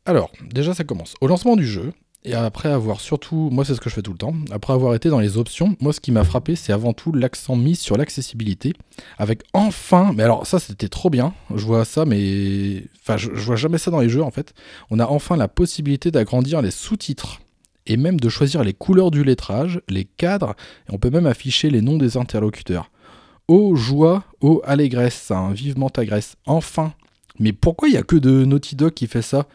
Alors, 0.07 0.33
déjà 0.43 0.73
ça 0.73 0.85
commence. 0.85 1.15
Au 1.21 1.27
lancement 1.27 1.55
du 1.55 1.67
jeu, 1.67 1.93
et 2.29 2.35
après 2.35 2.69
avoir 2.69 3.01
surtout, 3.01 3.49
moi 3.51 3.65
c'est 3.65 3.75
ce 3.75 3.81
que 3.81 3.89
je 3.89 3.95
fais 3.95 4.03
tout 4.03 4.13
le 4.13 4.19
temps, 4.19 4.35
après 4.51 4.75
avoir 4.75 4.95
été 4.95 5.09
dans 5.09 5.19
les 5.19 5.39
options, 5.39 5.77
moi 5.81 5.93
ce 5.93 6.01
qui 6.01 6.13
m'a 6.13 6.25
frappé 6.25 6.57
c'est 6.57 6.73
avant 6.73 6.93
tout 6.93 7.11
l'accent 7.13 7.57
mis 7.57 7.75
sur 7.75 7.97
l'accessibilité, 7.97 8.75
avec 9.17 9.43
enfin, 9.55 10.13
mais 10.15 10.23
alors 10.23 10.47
ça 10.47 10.59
c'était 10.59 10.89
trop 10.89 11.09
bien, 11.09 11.33
je 11.55 11.65
vois 11.65 11.85
ça 11.87 12.05
mais, 12.05 12.85
enfin 13.01 13.17
je, 13.17 13.31
vois 13.31 13.57
jamais 13.57 13.79
ça 13.79 13.91
dans 13.91 14.01
les 14.01 14.11
jeux 14.11 14.23
en 14.23 14.31
fait, 14.31 14.53
on 14.91 14.99
a 14.99 15.07
enfin 15.07 15.37
la 15.37 15.49
possibilité 15.49 16.11
d'agrandir 16.11 16.61
les 16.61 16.71
sous-titres 16.71 17.41
et 17.87 17.97
même 17.97 18.21
de 18.21 18.29
choisir 18.29 18.63
les 18.63 18.75
couleurs 18.75 19.11
du 19.11 19.25
lettrage, 19.25 19.81
les 19.89 20.05
cadres, 20.05 20.55
et 20.89 20.93
on 20.93 20.99
peut 20.99 21.11
même 21.11 21.27
afficher 21.27 21.71
les 21.71 21.81
noms 21.81 21.97
des 21.97 22.19
interlocuteurs. 22.19 22.91
Oh 23.49 23.75
joie, 23.77 24.25
oh 24.43 24.61
allégresse, 24.67 25.31
hein, 25.31 25.53
vivement 25.55 25.89
ta 25.89 26.05
Grèce, 26.05 26.37
enfin. 26.45 26.93
Mais 27.39 27.55
pourquoi 27.55 27.89
il 27.89 27.93
n'y 27.93 27.97
a 27.97 28.03
que 28.03 28.17
de 28.17 28.45
Naughty 28.45 28.77
Dog 28.77 28.93
qui 28.93 29.07
fait 29.07 29.23
ça? 29.23 29.47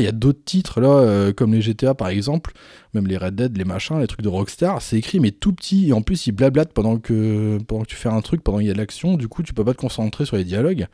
Il 0.00 0.04
y 0.04 0.08
a 0.08 0.12
d'autres 0.12 0.44
titres 0.44 0.80
là, 0.80 0.88
euh, 0.88 1.32
comme 1.32 1.52
les 1.52 1.60
GTA 1.60 1.94
par 1.94 2.08
exemple, 2.08 2.52
même 2.92 3.06
les 3.06 3.16
Red 3.16 3.34
Dead, 3.34 3.56
les 3.56 3.64
machins, 3.64 3.98
les 3.98 4.06
trucs 4.06 4.22
de 4.22 4.28
Rockstar, 4.28 4.80
c'est 4.82 4.96
écrit 4.96 5.20
mais 5.20 5.30
tout 5.30 5.52
petit, 5.52 5.88
et 5.88 5.92
en 5.92 6.02
plus 6.02 6.26
ils 6.26 6.32
blablatent 6.32 6.72
pendant 6.72 6.98
que, 6.98 7.58
pendant 7.66 7.82
que 7.82 7.88
tu 7.88 7.96
fais 7.96 8.08
un 8.08 8.20
truc, 8.20 8.42
pendant 8.42 8.58
qu'il 8.58 8.66
y 8.66 8.70
a 8.70 8.74
de 8.74 8.78
l'action, 8.78 9.16
du 9.16 9.28
coup 9.28 9.42
tu 9.42 9.54
peux 9.54 9.64
pas 9.64 9.74
te 9.74 9.78
concentrer 9.78 10.24
sur 10.24 10.36
les 10.36 10.44
dialogues. 10.44 10.86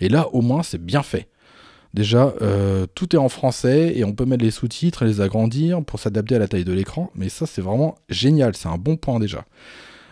Et 0.00 0.08
là 0.08 0.28
au 0.32 0.42
moins 0.42 0.62
c'est 0.62 0.82
bien 0.82 1.02
fait. 1.02 1.28
Déjà, 1.94 2.34
euh, 2.42 2.86
tout 2.94 3.14
est 3.16 3.18
en 3.18 3.30
français 3.30 3.94
et 3.96 4.04
on 4.04 4.12
peut 4.12 4.26
mettre 4.26 4.44
les 4.44 4.50
sous-titres 4.50 5.02
et 5.02 5.06
les 5.06 5.22
agrandir 5.22 5.82
pour 5.82 5.98
s'adapter 5.98 6.36
à 6.36 6.38
la 6.38 6.46
taille 6.46 6.64
de 6.64 6.72
l'écran, 6.72 7.10
mais 7.14 7.30
ça 7.30 7.46
c'est 7.46 7.62
vraiment 7.62 7.94
génial, 8.10 8.54
c'est 8.54 8.68
un 8.68 8.76
bon 8.76 8.96
point 8.96 9.18
déjà. 9.18 9.46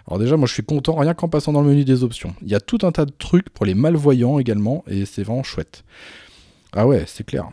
Alors 0.06 0.18
déjà, 0.18 0.36
moi 0.36 0.46
je 0.46 0.54
suis 0.54 0.62
content 0.62 0.94
rien 0.94 1.14
qu'en 1.14 1.28
passant 1.28 1.52
dans 1.52 1.62
le 1.62 1.68
menu 1.68 1.84
des 1.84 2.02
options. 2.02 2.34
Il 2.42 2.48
y 2.48 2.54
a 2.54 2.60
tout 2.60 2.78
un 2.82 2.92
tas 2.92 3.04
de 3.04 3.12
trucs 3.12 3.50
pour 3.50 3.66
les 3.66 3.74
malvoyants 3.74 4.38
également 4.38 4.84
et 4.86 5.04
c'est 5.04 5.22
vraiment 5.22 5.42
chouette. 5.42 5.84
Ah 6.72 6.86
ouais, 6.86 7.04
c'est 7.06 7.24
clair. 7.24 7.48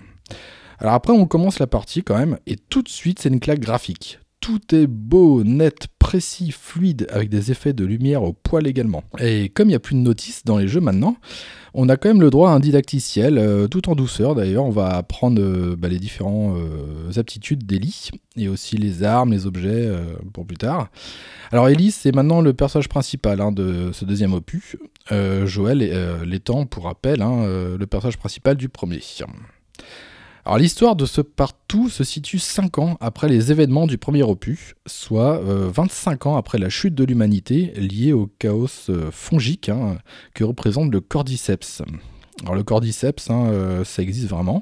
Alors 0.81 0.95
après, 0.95 1.13
on 1.13 1.27
commence 1.27 1.59
la 1.59 1.67
partie 1.67 2.01
quand 2.01 2.17
même, 2.17 2.39
et 2.47 2.55
tout 2.55 2.81
de 2.81 2.89
suite, 2.89 3.19
c'est 3.19 3.29
une 3.29 3.39
claque 3.39 3.59
graphique. 3.59 4.19
Tout 4.39 4.73
est 4.73 4.87
beau, 4.87 5.43
net, 5.43 5.89
précis, 5.99 6.49
fluide, 6.49 7.05
avec 7.11 7.29
des 7.29 7.51
effets 7.51 7.73
de 7.73 7.85
lumière 7.85 8.23
au 8.23 8.33
poil 8.33 8.65
également. 8.65 9.03
Et 9.19 9.49
comme 9.49 9.67
il 9.67 9.73
n'y 9.73 9.75
a 9.75 9.79
plus 9.79 9.93
de 9.93 9.99
notices 9.99 10.43
dans 10.43 10.57
les 10.57 10.67
jeux 10.67 10.79
maintenant, 10.79 11.17
on 11.75 11.87
a 11.87 11.97
quand 11.97 12.09
même 12.09 12.21
le 12.21 12.31
droit 12.31 12.49
à 12.49 12.53
un 12.53 12.59
didacticiel, 12.59 13.37
euh, 13.37 13.67
tout 13.67 13.89
en 13.89 13.95
douceur 13.95 14.33
d'ailleurs. 14.33 14.65
On 14.65 14.71
va 14.71 14.87
apprendre 14.87 15.39
euh, 15.39 15.75
bah, 15.77 15.87
les 15.87 15.99
différentes 15.99 16.57
euh, 16.57 17.19
aptitudes 17.19 17.63
d'Ellie, 17.67 18.09
et 18.35 18.47
aussi 18.47 18.75
les 18.75 19.03
armes, 19.03 19.33
les 19.33 19.45
objets 19.45 19.87
pour 20.33 20.47
plus 20.47 20.57
tard. 20.57 20.89
Alors 21.51 21.69
Ellie, 21.69 21.91
c'est 21.91 22.11
maintenant 22.11 22.41
le 22.41 22.53
personnage 22.53 22.89
principal 22.89 23.39
hein, 23.39 23.51
de 23.51 23.91
ce 23.93 24.03
deuxième 24.03 24.33
opus. 24.33 24.77
Joël 25.45 26.23
l'étant, 26.25 26.65
pour 26.65 26.85
rappel, 26.85 27.21
hein, 27.21 27.45
le 27.77 27.85
personnage 27.85 28.17
principal 28.17 28.55
du 28.55 28.67
premier. 28.67 29.01
Alors 30.51 30.59
l'histoire 30.59 30.97
de 30.97 31.05
ce 31.05 31.21
partout 31.21 31.87
se 31.87 32.03
situe 32.03 32.37
5 32.37 32.77
ans 32.79 32.97
après 32.99 33.29
les 33.29 33.53
événements 33.53 33.87
du 33.87 33.97
premier 33.97 34.21
opus, 34.21 34.75
soit 34.85 35.39
25 35.39 36.25
euh, 36.25 36.29
ans 36.29 36.35
après 36.35 36.57
la 36.57 36.67
chute 36.67 36.93
de 36.93 37.05
l'humanité 37.05 37.71
liée 37.77 38.11
au 38.11 38.27
chaos 38.37 38.67
euh, 38.89 39.11
fongique 39.11 39.69
hein, 39.69 39.97
que 40.33 40.43
représente 40.43 40.91
le 40.91 40.99
cordyceps. 40.99 41.83
Alors 42.41 42.55
le 42.55 42.63
cordyceps, 42.63 43.29
hein, 43.29 43.45
euh, 43.45 43.85
ça 43.85 44.01
existe 44.01 44.27
vraiment. 44.27 44.61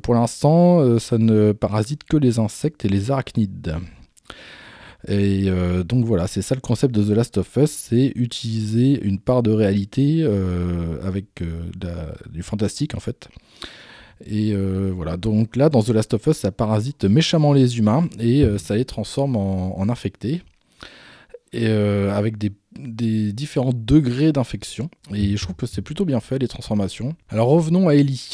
pour 0.00 0.14
l'instant, 0.14 0.98
ça 0.98 1.18
ne 1.18 1.52
parasite 1.52 2.04
que 2.04 2.16
les 2.16 2.38
insectes 2.38 2.86
et 2.86 2.88
les 2.88 3.10
arachnides. 3.10 3.76
Et 5.08 5.50
donc 5.84 6.06
voilà, 6.06 6.26
c'est 6.26 6.40
ça 6.40 6.54
le 6.54 6.62
concept 6.62 6.94
de 6.94 7.04
The 7.04 7.14
Last 7.14 7.36
of 7.36 7.54
Us, 7.58 7.70
c'est 7.70 8.12
utiliser 8.14 8.98
une 9.04 9.18
part 9.18 9.42
de 9.42 9.50
réalité 9.50 10.24
avec 11.02 11.26
du 12.30 12.42
fantastique 12.42 12.94
en 12.94 13.00
fait. 13.00 13.28
Et 14.24 14.52
euh, 14.52 14.92
voilà, 14.94 15.16
donc 15.16 15.56
là 15.56 15.68
dans 15.68 15.82
The 15.82 15.90
Last 15.90 16.14
of 16.14 16.26
Us, 16.26 16.38
ça 16.38 16.50
parasite 16.50 17.04
méchamment 17.04 17.52
les 17.52 17.78
humains 17.78 18.08
et 18.18 18.42
euh, 18.42 18.58
ça 18.58 18.76
les 18.76 18.84
transforme 18.84 19.36
en, 19.36 19.88
infectés. 19.88 20.42
Et 21.52 21.68
euh, 21.68 22.12
avec 22.14 22.36
des, 22.38 22.52
différents 23.32 23.72
degrés 23.72 24.32
d'infection. 24.32 24.90
Et 25.14 25.36
je 25.36 25.42
trouve 25.42 25.56
que 25.56 25.66
c'est 25.66 25.80
plutôt 25.80 26.04
bien 26.04 26.20
fait 26.20 26.38
les 26.38 26.48
transformations. 26.48 27.14
Alors 27.30 27.48
revenons 27.48 27.88
à 27.88 27.94
Ellie. 27.94 28.30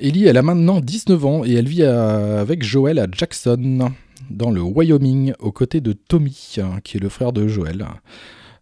Ellie, 0.00 0.26
elle 0.26 0.36
a 0.36 0.42
maintenant 0.42 0.80
19 0.80 1.24
ans 1.24 1.44
et 1.44 1.54
elle 1.54 1.68
vit 1.68 1.84
avec 1.84 2.62
Joel 2.62 2.98
à 2.98 3.06
Jackson 3.10 3.90
dans 4.28 4.50
le 4.50 4.60
Wyoming, 4.60 5.32
aux 5.38 5.52
côtés 5.52 5.80
de 5.80 5.92
Tommy, 5.92 6.56
hein, 6.58 6.80
qui 6.84 6.98
est 6.98 7.00
le 7.00 7.08
frère 7.08 7.32
de 7.32 7.46
Joel. 7.46 7.86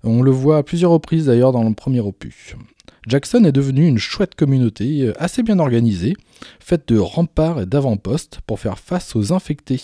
On 0.04 0.22
le 0.22 0.30
voit 0.30 0.58
à 0.58 0.62
plusieurs 0.62 0.90
reprises 0.90 1.26
d'ailleurs 1.26 1.52
dans 1.52 1.64
le 1.64 1.74
premier 1.74 2.00
opus. 2.00 2.54
Jackson 3.06 3.44
est 3.44 3.52
devenu 3.52 3.86
une 3.86 3.98
chouette 3.98 4.34
communauté, 4.34 5.02
euh, 5.02 5.12
assez 5.18 5.42
bien 5.42 5.58
organisée, 5.58 6.14
faite 6.58 6.88
de 6.88 6.98
remparts 6.98 7.60
et 7.60 7.66
d'avant-postes 7.66 8.40
pour 8.46 8.58
faire 8.60 8.78
face 8.78 9.14
aux 9.14 9.32
infectés. 9.32 9.80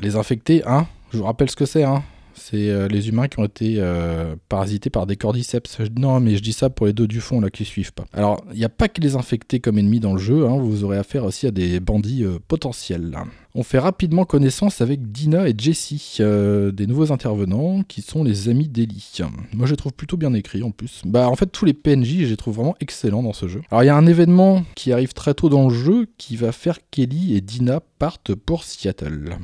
Les 0.00 0.16
infectés, 0.16 0.62
hein, 0.66 0.86
je 1.12 1.18
vous 1.18 1.24
rappelle 1.24 1.50
ce 1.50 1.56
que 1.56 1.66
c'est, 1.66 1.84
hein. 1.84 2.02
C'est 2.34 2.68
euh, 2.68 2.88
les 2.88 3.08
humains 3.08 3.28
qui 3.28 3.38
ont 3.38 3.44
été 3.44 3.76
euh, 3.78 4.36
parasités 4.48 4.90
par 4.90 5.06
des 5.06 5.16
cordyceps. 5.16 5.80
Non, 5.96 6.20
mais 6.20 6.36
je 6.36 6.42
dis 6.42 6.52
ça 6.52 6.70
pour 6.70 6.86
les 6.86 6.92
deux 6.92 7.06
du 7.06 7.20
fond 7.20 7.40
là 7.40 7.50
qui 7.50 7.64
suivent 7.64 7.92
pas. 7.92 8.04
Alors, 8.12 8.44
il 8.52 8.58
n'y 8.58 8.64
a 8.64 8.68
pas 8.68 8.88
que 8.88 9.00
les 9.00 9.16
infectés 9.16 9.60
comme 9.60 9.78
ennemis 9.78 10.00
dans 10.00 10.14
le 10.14 10.20
jeu, 10.20 10.46
hein, 10.46 10.56
vous 10.58 10.84
aurez 10.84 10.98
affaire 10.98 11.24
aussi 11.24 11.46
à 11.46 11.50
des 11.50 11.80
bandits 11.80 12.24
euh, 12.24 12.38
potentiels. 12.48 13.16
On 13.54 13.62
fait 13.62 13.78
rapidement 13.78 14.24
connaissance 14.24 14.80
avec 14.80 15.12
Dina 15.12 15.46
et 15.46 15.54
Jessie, 15.56 16.16
des 16.20 16.86
nouveaux 16.86 17.12
intervenants 17.12 17.82
qui 17.82 18.00
sont 18.00 18.24
les 18.24 18.48
amis 18.48 18.66
d'Ellie. 18.66 19.18
Moi, 19.52 19.66
je 19.66 19.72
les 19.72 19.76
trouve 19.76 19.92
plutôt 19.92 20.16
bien 20.16 20.32
écrits 20.32 20.62
en 20.62 20.70
plus. 20.70 21.02
Bah, 21.04 21.28
en 21.28 21.36
fait, 21.36 21.52
tous 21.52 21.66
les 21.66 21.74
PNJ, 21.74 22.22
je 22.22 22.28
les 22.28 22.36
trouve 22.38 22.56
vraiment 22.56 22.76
excellents 22.80 23.22
dans 23.22 23.34
ce 23.34 23.48
jeu. 23.48 23.60
Alors, 23.70 23.82
il 23.82 23.86
y 23.86 23.90
a 23.90 23.96
un 23.96 24.06
événement 24.06 24.64
qui 24.74 24.90
arrive 24.90 25.12
très 25.12 25.34
tôt 25.34 25.50
dans 25.50 25.68
le 25.68 25.74
jeu 25.74 26.06
qui 26.16 26.36
va 26.36 26.50
faire 26.50 26.78
qu'Ellie 26.90 27.36
et 27.36 27.42
Dina 27.42 27.80
partent 27.98 28.34
pour 28.34 28.64
Seattle. 28.64 29.36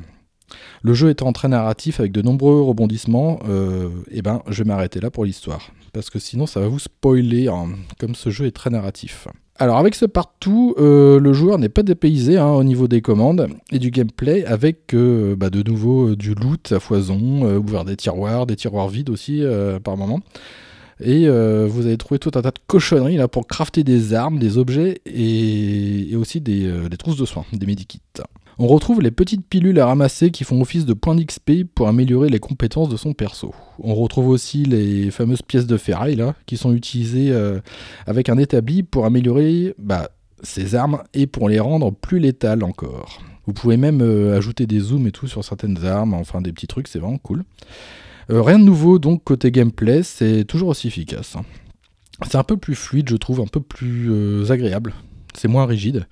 Le 0.81 0.93
jeu 0.93 1.09
étant 1.09 1.31
très 1.33 1.47
narratif 1.47 1.99
avec 1.99 2.11
de 2.11 2.21
nombreux 2.21 2.61
rebondissements, 2.61 3.39
euh, 3.47 3.89
eh 4.11 4.21
ben, 4.21 4.41
je 4.47 4.63
vais 4.63 4.67
m'arrêter 4.67 4.99
là 4.99 5.09
pour 5.09 5.25
l'histoire. 5.25 5.71
Parce 5.93 6.09
que 6.09 6.19
sinon, 6.19 6.45
ça 6.45 6.59
va 6.59 6.67
vous 6.67 6.79
spoiler, 6.79 7.47
hein, 7.47 7.69
comme 7.99 8.15
ce 8.15 8.29
jeu 8.29 8.45
est 8.45 8.51
très 8.51 8.69
narratif. 8.69 9.27
Alors, 9.55 9.77
avec 9.77 9.95
ce 9.95 10.05
partout, 10.05 10.73
euh, 10.77 11.19
le 11.19 11.33
joueur 11.33 11.57
n'est 11.57 11.69
pas 11.69 11.83
dépaysé 11.83 12.37
hein, 12.37 12.51
au 12.51 12.63
niveau 12.63 12.87
des 12.87 13.01
commandes 13.01 13.49
et 13.71 13.79
du 13.79 13.91
gameplay, 13.91 14.45
avec 14.45 14.93
euh, 14.93 15.35
bah, 15.35 15.49
de 15.49 15.61
nouveau 15.69 16.15
du 16.15 16.33
loot 16.33 16.71
à 16.71 16.79
foison, 16.79 17.57
ouvert 17.57 17.83
des 17.83 17.97
tiroirs, 17.97 18.45
des 18.45 18.55
tiroirs 18.55 18.87
vides 18.87 19.09
aussi 19.09 19.43
par 19.83 19.97
moment. 19.97 20.21
Et 21.01 21.27
vous 21.27 21.87
allez 21.87 21.97
trouver 21.97 22.19
tout 22.19 22.31
un 22.35 22.41
tas 22.41 22.51
de 22.51 22.59
cochonneries 22.67 23.19
pour 23.31 23.47
crafter 23.47 23.83
des 23.83 24.13
armes, 24.13 24.39
des 24.39 24.57
objets 24.57 25.01
et, 25.05 26.11
et 26.11 26.15
aussi 26.15 26.39
des, 26.39 26.89
des 26.89 26.97
trousses 26.97 27.17
de 27.17 27.25
soins, 27.25 27.45
des 27.51 27.65
medikits. 27.65 28.01
On 28.61 28.67
retrouve 28.67 28.99
les 28.99 29.09
petites 29.09 29.47
pilules 29.47 29.79
à 29.79 29.85
ramasser 29.85 30.31
qui 30.31 30.43
font 30.43 30.59
office 30.59 30.85
de 30.85 30.93
points 30.93 31.15
d'XP 31.15 31.63
pour 31.73 31.87
améliorer 31.87 32.27
les 32.27 32.39
compétences 32.39 32.89
de 32.89 32.97
son 32.97 33.13
perso. 33.13 33.55
On 33.81 33.95
retrouve 33.95 34.27
aussi 34.27 34.65
les 34.65 35.11
fameuses 35.11 35.41
pièces 35.41 35.65
de 35.65 35.77
ferraille 35.77 36.17
là, 36.17 36.35
qui 36.45 36.57
sont 36.57 36.73
utilisées 36.73 37.31
euh, 37.31 37.61
avec 38.05 38.27
un 38.27 38.37
établi 38.37 38.83
pour 38.83 39.05
améliorer 39.05 39.75
bah, 39.77 40.09
ses 40.43 40.75
armes 40.75 41.01
et 41.13 41.25
pour 41.25 41.47
les 41.47 41.61
rendre 41.61 41.93
plus 41.93 42.19
létales 42.19 42.65
encore. 42.65 43.21
Vous 43.45 43.53
pouvez 43.53 43.77
même 43.77 44.01
euh, 44.01 44.35
ajouter 44.35 44.67
des 44.67 44.81
zooms 44.81 45.07
et 45.07 45.13
tout 45.13 45.27
sur 45.27 45.45
certaines 45.45 45.85
armes, 45.85 46.13
enfin 46.13 46.41
des 46.41 46.51
petits 46.51 46.67
trucs, 46.67 46.89
c'est 46.89 46.99
vraiment 46.99 47.17
cool. 47.17 47.45
Euh, 48.29 48.41
rien 48.41 48.59
de 48.59 48.65
nouveau 48.65 48.99
donc 48.99 49.23
côté 49.23 49.51
gameplay, 49.51 50.03
c'est 50.03 50.43
toujours 50.43 50.67
aussi 50.67 50.87
efficace. 50.87 51.37
C'est 52.29 52.37
un 52.37 52.43
peu 52.43 52.57
plus 52.57 52.75
fluide, 52.75 53.07
je 53.07 53.15
trouve, 53.15 53.39
un 53.39 53.47
peu 53.47 53.61
plus 53.61 54.51
agréable. 54.51 54.93
C'est 55.33 55.47
moins 55.47 55.65
rigide. 55.65 56.05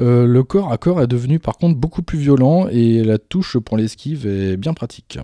Euh, 0.00 0.26
le 0.26 0.42
corps 0.42 0.72
à 0.72 0.78
corps 0.78 1.00
est 1.00 1.06
devenu 1.06 1.38
par 1.38 1.56
contre 1.56 1.78
beaucoup 1.78 2.02
plus 2.02 2.18
violent 2.18 2.68
et 2.68 3.02
la 3.02 3.18
touche 3.18 3.58
pour 3.58 3.76
l'esquive 3.76 4.26
est 4.26 4.56
bien 4.56 4.74
pratique. 4.74 5.18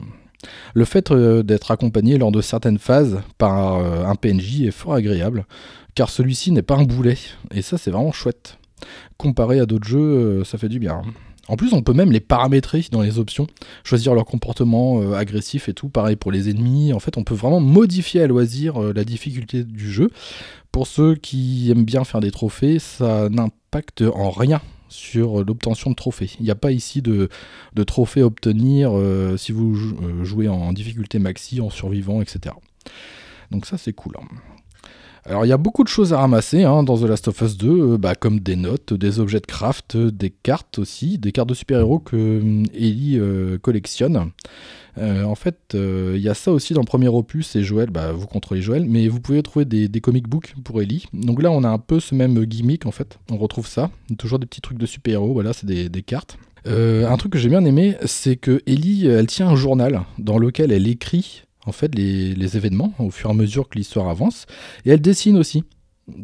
Le 0.74 0.84
fait 0.84 1.10
euh, 1.10 1.42
d'être 1.42 1.70
accompagné 1.70 2.18
lors 2.18 2.32
de 2.32 2.40
certaines 2.40 2.78
phases 2.78 3.20
par 3.38 3.76
euh, 3.76 4.04
un 4.04 4.14
PNJ 4.14 4.62
est 4.62 4.70
fort 4.70 4.94
agréable, 4.94 5.46
car 5.94 6.10
celui-ci 6.10 6.50
n'est 6.52 6.62
pas 6.62 6.76
un 6.76 6.84
boulet, 6.84 7.18
et 7.52 7.62
ça 7.62 7.78
c'est 7.78 7.90
vraiment 7.90 8.12
chouette. 8.12 8.58
Comparé 9.16 9.60
à 9.60 9.66
d'autres 9.66 9.86
jeux, 9.86 10.42
ça 10.42 10.58
fait 10.58 10.68
du 10.68 10.80
bien. 10.80 11.02
En 11.48 11.56
plus, 11.56 11.72
on 11.72 11.82
peut 11.82 11.92
même 11.92 12.12
les 12.12 12.20
paramétrer 12.20 12.84
dans 12.92 13.02
les 13.02 13.18
options, 13.18 13.46
choisir 13.84 14.14
leur 14.14 14.24
comportement 14.24 15.02
euh, 15.02 15.14
agressif 15.14 15.68
et 15.68 15.74
tout. 15.74 15.88
Pareil 15.88 16.16
pour 16.16 16.30
les 16.32 16.48
ennemis. 16.48 16.92
En 16.92 17.00
fait, 17.00 17.16
on 17.16 17.24
peut 17.24 17.34
vraiment 17.34 17.60
modifier 17.60 18.22
à 18.22 18.26
loisir 18.26 18.80
euh, 18.80 18.92
la 18.94 19.04
difficulté 19.04 19.64
du 19.64 19.90
jeu. 19.90 20.10
Pour 20.70 20.86
ceux 20.86 21.14
qui 21.16 21.70
aiment 21.70 21.84
bien 21.84 22.04
faire 22.04 22.20
des 22.20 22.30
trophées, 22.30 22.78
ça 22.78 23.28
n'impacte 23.28 24.02
en 24.14 24.30
rien 24.30 24.60
sur 24.88 25.42
l'obtention 25.44 25.90
de 25.90 25.94
trophées. 25.96 26.30
Il 26.38 26.44
n'y 26.44 26.50
a 26.50 26.54
pas 26.54 26.70
ici 26.70 27.02
de, 27.02 27.28
de 27.74 27.82
trophées 27.82 28.20
à 28.20 28.26
obtenir 28.26 28.92
euh, 28.94 29.36
si 29.36 29.50
vous 29.52 29.74
jou- 29.74 29.96
euh, 30.02 30.22
jouez 30.24 30.48
en 30.48 30.72
difficulté 30.72 31.18
maxi, 31.18 31.60
en 31.60 31.70
survivant, 31.70 32.20
etc. 32.22 32.54
Donc 33.50 33.66
ça 33.66 33.78
c'est 33.78 33.92
cool. 33.92 34.14
hein. 34.20 34.26
Alors 35.24 35.44
il 35.44 35.48
y 35.48 35.52
a 35.52 35.56
beaucoup 35.56 35.84
de 35.84 35.88
choses 35.88 36.12
à 36.12 36.18
ramasser 36.18 36.64
hein, 36.64 36.82
dans 36.82 36.98
The 36.98 37.04
Last 37.04 37.28
of 37.28 37.40
Us 37.40 37.56
2, 37.56 37.68
euh, 37.68 37.98
bah, 37.98 38.14
comme 38.14 38.40
des 38.40 38.56
notes, 38.56 38.92
des 38.92 39.20
objets 39.20 39.40
de 39.40 39.46
craft, 39.46 39.96
euh, 39.96 40.10
des 40.10 40.30
cartes 40.30 40.78
aussi, 40.78 41.18
des 41.18 41.32
cartes 41.32 41.48
de 41.48 41.54
super-héros 41.54 42.00
que 42.00 42.40
hum, 42.40 42.64
Ellie 42.74 43.18
euh, 43.18 43.58
collectionne. 43.58 44.32
Euh, 44.98 45.24
en 45.24 45.34
fait, 45.34 45.74
euh, 45.74 46.12
il 46.16 46.22
y 46.22 46.28
a 46.28 46.34
ça 46.34 46.52
aussi 46.52 46.74
dans 46.74 46.80
le 46.80 46.86
premier 46.86 47.08
opus, 47.08 47.56
et 47.56 47.62
Joël, 47.62 47.90
bah, 47.90 48.12
vous 48.12 48.26
contrôlez 48.26 48.60
Joël, 48.60 48.84
mais 48.86 49.08
vous 49.08 49.20
pouvez 49.20 49.42
trouver 49.42 49.64
des, 49.64 49.88
comic 50.00 50.28
books 50.28 50.54
pour 50.64 50.82
Ellie. 50.82 51.06
Donc 51.12 51.42
là, 51.42 51.50
on 51.50 51.64
a 51.64 51.68
un 51.68 51.78
peu 51.78 52.00
ce 52.00 52.14
même 52.14 52.44
gimmick 52.44 52.86
en 52.86 52.90
fait, 52.90 53.18
on 53.30 53.36
retrouve 53.36 53.66
ça, 53.66 53.90
toujours 54.18 54.38
des 54.38 54.46
petits 54.46 54.60
trucs 54.60 54.78
de 54.78 54.86
super-héros, 54.86 55.32
voilà, 55.32 55.52
c'est 55.52 55.66
des, 55.66 56.02
cartes. 56.02 56.36
Euh, 56.66 57.08
un 57.08 57.16
truc 57.16 57.32
que 57.32 57.38
j'ai 57.38 57.48
bien 57.48 57.64
aimé, 57.64 57.96
c'est 58.04 58.36
que 58.36 58.62
Ellie, 58.66 59.06
elle 59.06 59.26
tient 59.26 59.48
un 59.48 59.56
journal 59.56 60.02
dans 60.18 60.38
lequel 60.38 60.72
elle 60.72 60.86
écrit 60.86 61.44
en 61.66 61.72
fait 61.72 61.94
les, 61.94 62.56
événements 62.56 62.92
au 62.98 63.10
fur 63.10 63.30
et 63.30 63.32
à 63.32 63.36
mesure 63.36 63.68
que 63.68 63.78
l'histoire 63.78 64.08
avance, 64.08 64.46
et 64.84 64.90
elle 64.90 65.00
dessine 65.00 65.38
aussi 65.38 65.64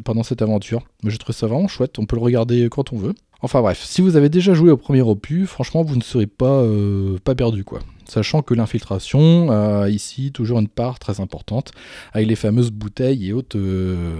pendant 0.03 0.23
cette 0.23 0.41
aventure. 0.41 0.83
Mais 1.03 1.09
je 1.09 1.17
trouve 1.17 1.35
ça 1.35 1.47
vraiment 1.47 1.67
chouette, 1.67 1.99
on 1.99 2.05
peut 2.05 2.15
le 2.15 2.21
regarder 2.21 2.67
quand 2.69 2.93
on 2.93 2.97
veut. 2.97 3.13
Enfin 3.41 3.61
bref, 3.61 3.81
si 3.81 4.01
vous 4.01 4.17
avez 4.17 4.27
déjà 4.27 4.53
joué 4.53 4.69
au 4.69 4.75
premier 4.75 5.01
opus, 5.01 5.47
franchement 5.47 5.81
vous 5.81 5.95
ne 5.95 6.01
serez 6.01 6.27
pas, 6.27 6.61
euh, 6.61 7.17
pas 7.23 7.35
perdu 7.35 7.63
quoi. 7.63 7.79
Sachant 8.05 8.41
que 8.41 8.53
l'infiltration 8.53 9.49
a 9.51 9.87
ici 9.87 10.31
toujours 10.33 10.59
une 10.59 10.67
part 10.67 10.99
très 10.99 11.21
importante, 11.21 11.71
avec 12.11 12.27
les 12.27 12.35
fameuses 12.35 12.71
bouteilles 12.71 13.29
et 13.29 13.33
autres 13.33 13.57
euh, 13.57 14.19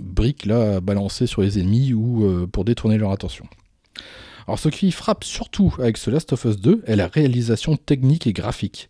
briques 0.00 0.46
là 0.46 0.76
à 0.76 0.80
balancer 0.80 1.26
sur 1.26 1.42
les 1.42 1.60
ennemis 1.60 1.92
ou 1.92 2.24
euh, 2.24 2.46
pour 2.50 2.64
détourner 2.64 2.98
leur 2.98 3.12
attention. 3.12 3.46
Alors 4.48 4.58
ce 4.58 4.68
qui 4.68 4.90
frappe 4.90 5.22
surtout 5.22 5.74
avec 5.78 5.96
ce 5.96 6.10
Last 6.10 6.32
of 6.32 6.44
Us 6.44 6.58
2 6.58 6.82
est 6.86 6.96
la 6.96 7.06
réalisation 7.06 7.76
technique 7.76 8.26
et 8.26 8.32
graphique. 8.32 8.88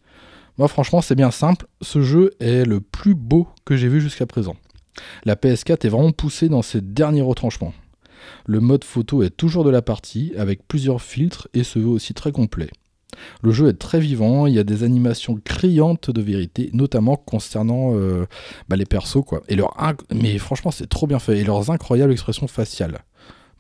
Moi 0.59 0.69
franchement 0.69 1.01
c'est 1.01 1.15
bien 1.15 1.31
simple, 1.31 1.67
ce 1.83 2.03
jeu 2.03 2.33
est 2.41 2.65
le 2.65 2.81
plus 2.81 3.15
beau 3.15 3.49
que 3.65 3.77
j'ai 3.77 3.89
vu 3.89 4.01
jusqu'à 4.01 4.27
présent. 4.27 4.57
La 5.25 5.35
PS4 5.35 5.87
est 5.87 5.91
vraiment 5.91 6.13
poussée 6.13 6.49
dans 6.49 6.63
ses 6.63 6.81
derniers 6.81 7.23
retranchements. 7.23 7.75
Le 8.47 8.61
mode 8.61 8.85
photo 8.85 9.23
est 9.23 9.37
toujours 9.37 9.65
de 9.65 9.71
la 9.71 9.83
partie, 9.83 10.33
avec 10.37 10.67
plusieurs 10.67 11.03
filtres 11.03 11.49
et 11.55 11.65
se 11.65 11.79
veut 11.79 11.89
aussi 11.89 12.15
très 12.15 12.33
complet. 12.33 12.71
Le 13.43 13.51
jeu 13.51 13.69
est 13.69 13.79
très 13.79 14.01
vivant, 14.01 14.47
il 14.47 14.55
y 14.55 14.59
a 14.59 14.65
des 14.65 14.83
animations 14.83 15.39
criantes 15.43 16.11
de 16.11 16.21
vérité, 16.21 16.71
notamment 16.73 17.17
concernant 17.17 17.95
euh, 17.95 18.27
bah, 18.69 18.77
les 18.77 18.85
persos, 18.85 19.25
quoi. 19.25 19.43
Et 19.49 19.57
leur 19.57 19.75
Mais 20.15 20.37
franchement, 20.39 20.71
c'est 20.71 20.89
trop 20.89 21.07
bien 21.07 21.19
fait, 21.19 21.39
et 21.39 21.45
leurs 21.45 21.71
incroyables 21.71 22.13
expressions 22.13 22.47
faciales. 22.47 22.99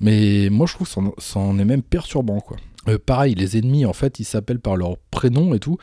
Mais 0.00 0.48
moi, 0.50 0.66
je 0.66 0.74
trouve 0.74 0.88
que 0.88 1.00
c'en 1.18 1.58
est 1.58 1.64
même 1.64 1.82
perturbant, 1.82 2.40
quoi. 2.40 2.58
Euh, 2.88 2.98
pareil, 2.98 3.34
les 3.34 3.56
ennemis, 3.56 3.86
en 3.86 3.92
fait, 3.92 4.20
ils 4.20 4.24
s'appellent 4.24 4.60
par 4.60 4.76
leur 4.76 4.98
prénom 5.10 5.54
et 5.54 5.58
tout. 5.58 5.78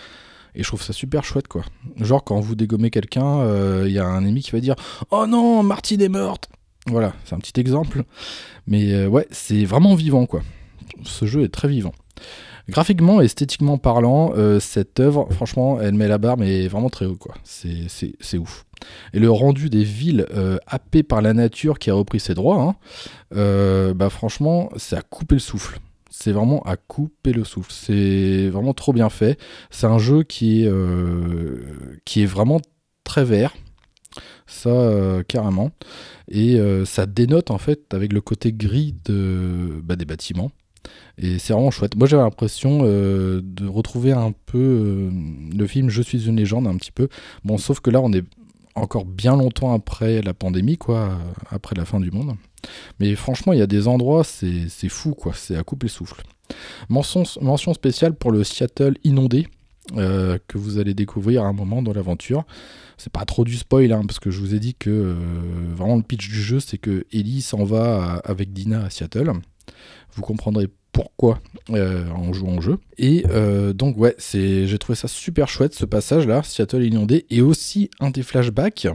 Et 0.55 0.63
je 0.63 0.67
trouve 0.67 0.81
ça 0.81 0.93
super 0.93 1.23
chouette, 1.23 1.47
quoi. 1.47 1.63
Genre, 1.97 2.23
quand 2.23 2.39
vous 2.39 2.55
dégommez 2.55 2.89
quelqu'un, 2.91 3.39
euh, 3.39 3.85
il 3.87 3.93
y 3.93 3.99
a 3.99 4.05
un 4.05 4.23
ennemi 4.25 4.41
qui 4.41 4.51
va 4.51 4.59
dire 4.59 4.75
Oh 5.11 5.25
non, 5.27 5.63
Martine 5.63 6.01
est 6.01 6.09
morte 6.09 6.49
Voilà, 6.87 7.13
c'est 7.25 7.33
un 7.35 7.39
petit 7.39 7.59
exemple. 7.59 8.03
Mais 8.67 8.93
euh, 8.93 9.07
ouais, 9.07 9.27
c'est 9.31 9.65
vraiment 9.65 9.95
vivant, 9.95 10.25
quoi. 10.25 10.41
Ce 11.03 11.25
jeu 11.25 11.43
est 11.43 11.53
très 11.53 11.67
vivant. 11.67 11.93
Graphiquement 12.69 13.21
et 13.21 13.25
esthétiquement 13.25 13.77
parlant, 13.77 14.31
euh, 14.37 14.59
cette 14.61 14.99
œuvre, 15.01 15.27
franchement, 15.31 15.81
elle 15.81 15.95
met 15.95 16.07
la 16.07 16.17
barre, 16.17 16.37
mais 16.37 16.67
vraiment 16.69 16.89
très 16.89 17.05
haut, 17.05 17.17
quoi. 17.17 17.35
C'est- 17.43 18.37
ouf. 18.37 18.65
Et 19.13 19.19
le 19.19 19.29
rendu 19.31 19.69
des 19.69 19.83
villes 19.83 20.25
euh, 20.33 20.57
happées 20.67 21.03
par 21.03 21.21
la 21.21 21.33
nature 21.33 21.77
qui 21.79 21.89
a 21.89 21.93
repris 21.93 22.19
ses 22.21 22.33
droits, 22.35 22.61
hein, 22.61 22.75
euh, 23.35 23.93
bah 23.93 24.09
franchement, 24.09 24.69
c'est 24.77 24.95
à 24.95 25.01
couper 25.01 25.35
le 25.35 25.39
souffle. 25.39 25.79
C'est 26.23 26.31
vraiment 26.31 26.61
à 26.61 26.77
couper 26.77 27.33
le 27.33 27.43
souffle. 27.43 27.73
C'est 27.73 28.47
vraiment 28.47 28.73
trop 28.73 28.93
bien 28.93 29.09
fait. 29.09 29.37
C'est 29.71 29.87
un 29.87 29.97
jeu 29.97 30.23
qui 30.23 30.61
est, 30.61 30.67
euh, 30.67 31.99
qui 32.05 32.21
est 32.23 32.25
vraiment 32.25 32.61
très 33.03 33.25
vert. 33.25 33.53
Ça, 34.47 34.69
euh, 34.69 35.21
carrément. 35.23 35.71
Et 36.29 36.55
euh, 36.55 36.85
ça 36.85 37.07
dénote 37.07 37.51
en 37.51 37.57
fait 37.57 37.93
avec 37.93 38.13
le 38.13 38.21
côté 38.21 38.53
gris 38.53 38.95
de, 39.03 39.81
bah, 39.83 39.97
des 39.97 40.05
bâtiments. 40.05 40.51
Et 41.17 41.39
c'est 41.39 41.51
vraiment 41.51 41.71
chouette. 41.71 41.97
Moi, 41.97 42.07
j'avais 42.07 42.23
l'impression 42.23 42.83
de 42.83 43.67
retrouver 43.67 44.13
un 44.13 44.31
peu 44.45 45.11
le 45.53 45.67
film 45.67 45.89
Je 45.89 46.01
suis 46.01 46.25
une 46.27 46.37
légende, 46.37 46.67
un 46.67 46.77
petit 46.77 46.93
peu. 46.93 47.09
Bon, 47.43 47.57
sauf 47.57 47.81
que 47.81 47.89
là, 47.89 47.99
on 47.99 48.13
est 48.13 48.23
encore 48.75 49.03
bien 49.03 49.35
longtemps 49.35 49.73
après 49.73 50.21
la 50.21 50.33
pandémie, 50.33 50.77
quoi, 50.77 51.17
après 51.49 51.75
la 51.75 51.83
fin 51.83 51.99
du 51.99 52.11
monde. 52.11 52.37
Mais 52.99 53.15
franchement, 53.15 53.53
il 53.53 53.59
y 53.59 53.63
a 53.63 53.67
des 53.67 53.87
endroits, 53.87 54.23
c'est 54.23 54.89
fou, 54.89 55.13
quoi. 55.13 55.33
C'est 55.35 55.55
à 55.55 55.63
couper 55.63 55.87
le 55.87 55.91
souffle. 55.91 56.21
Mention, 56.89 57.23
mention 57.41 57.73
spéciale 57.73 58.13
pour 58.13 58.31
le 58.31 58.43
Seattle 58.43 58.95
inondé. 59.03 59.47
euh, 59.97 60.37
que 60.47 60.57
vous 60.57 60.79
allez 60.79 60.93
découvrir 60.93 61.43
à 61.43 61.47
un 61.47 61.53
moment 61.53 61.81
dans 61.81 61.93
l'aventure. 61.93 62.45
C'est 62.97 63.11
pas 63.11 63.25
trop 63.25 63.43
du 63.43 63.57
spoil, 63.57 63.91
hein, 63.91 64.03
parce 64.07 64.19
que 64.19 64.31
je 64.31 64.39
vous 64.39 64.55
ai 64.55 64.59
dit 64.59 64.75
que 64.75 64.89
euh, 64.89 65.15
vraiment 65.75 65.97
le 65.97 66.03
pitch 66.03 66.29
du 66.29 66.41
jeu, 66.41 66.59
c'est 66.59 66.77
que 66.77 67.05
Ellie 67.11 67.41
s'en 67.41 67.63
va 67.63 68.21
avec 68.23 68.53
Dina 68.53 68.85
à 68.85 68.89
Seattle. 68.89 69.31
Vous 70.15 70.21
comprendrez 70.21 70.69
pourquoi 70.91 71.39
euh, 71.71 72.07
en 72.11 72.31
jouant 72.33 72.57
au 72.57 72.61
jeu. 72.61 72.77
Et 72.97 73.23
donc 73.73 73.97
ouais, 73.97 74.15
j'ai 74.19 74.77
trouvé 74.79 74.95
ça 74.95 75.07
super 75.07 75.49
chouette 75.49 75.73
ce 75.73 75.85
passage 75.85 76.27
là, 76.27 76.43
Seattle 76.43 76.83
inondé, 76.83 77.25
et 77.29 77.41
aussi 77.41 77.89
un 77.99 78.11
des 78.11 78.23
flashbacks 78.23 78.87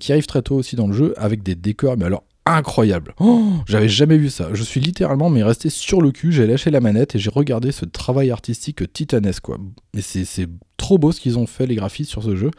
qui 0.00 0.12
arrive 0.12 0.26
très 0.26 0.42
tôt 0.42 0.56
aussi 0.56 0.74
dans 0.74 0.88
le 0.88 0.94
jeu 0.94 1.14
avec 1.16 1.42
des 1.42 1.54
décors, 1.54 1.96
mais 1.96 2.06
alors 2.06 2.24
incroyables. 2.46 3.14
Oh, 3.20 3.52
j'avais 3.66 3.88
jamais 3.88 4.16
vu 4.16 4.30
ça. 4.30 4.50
Je 4.54 4.62
suis 4.62 4.80
littéralement 4.80 5.28
mais 5.30 5.42
resté 5.42 5.68
sur 5.68 6.00
le 6.00 6.12
cul, 6.12 6.32
j'ai 6.32 6.46
lâché 6.46 6.70
la 6.70 6.80
manette 6.80 7.14
et 7.14 7.18
j'ai 7.18 7.30
regardé 7.30 7.72
ce 7.72 7.84
travail 7.84 8.30
artistique 8.30 8.92
titanesque. 8.92 9.46
Mais 9.94 10.00
c'est, 10.00 10.46
trop 10.76 10.98
beau 10.98 11.12
ce 11.12 11.20
qu'ils 11.20 11.38
ont 11.38 11.46
fait 11.46 11.66
les 11.66 11.74
graphistes 11.74 12.10
sur 12.10 12.22
ce 12.22 12.36
jeu. 12.36 12.50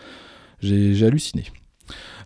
J'ai, 0.60 0.94
j'ai 0.94 1.06
halluciné. 1.06 1.46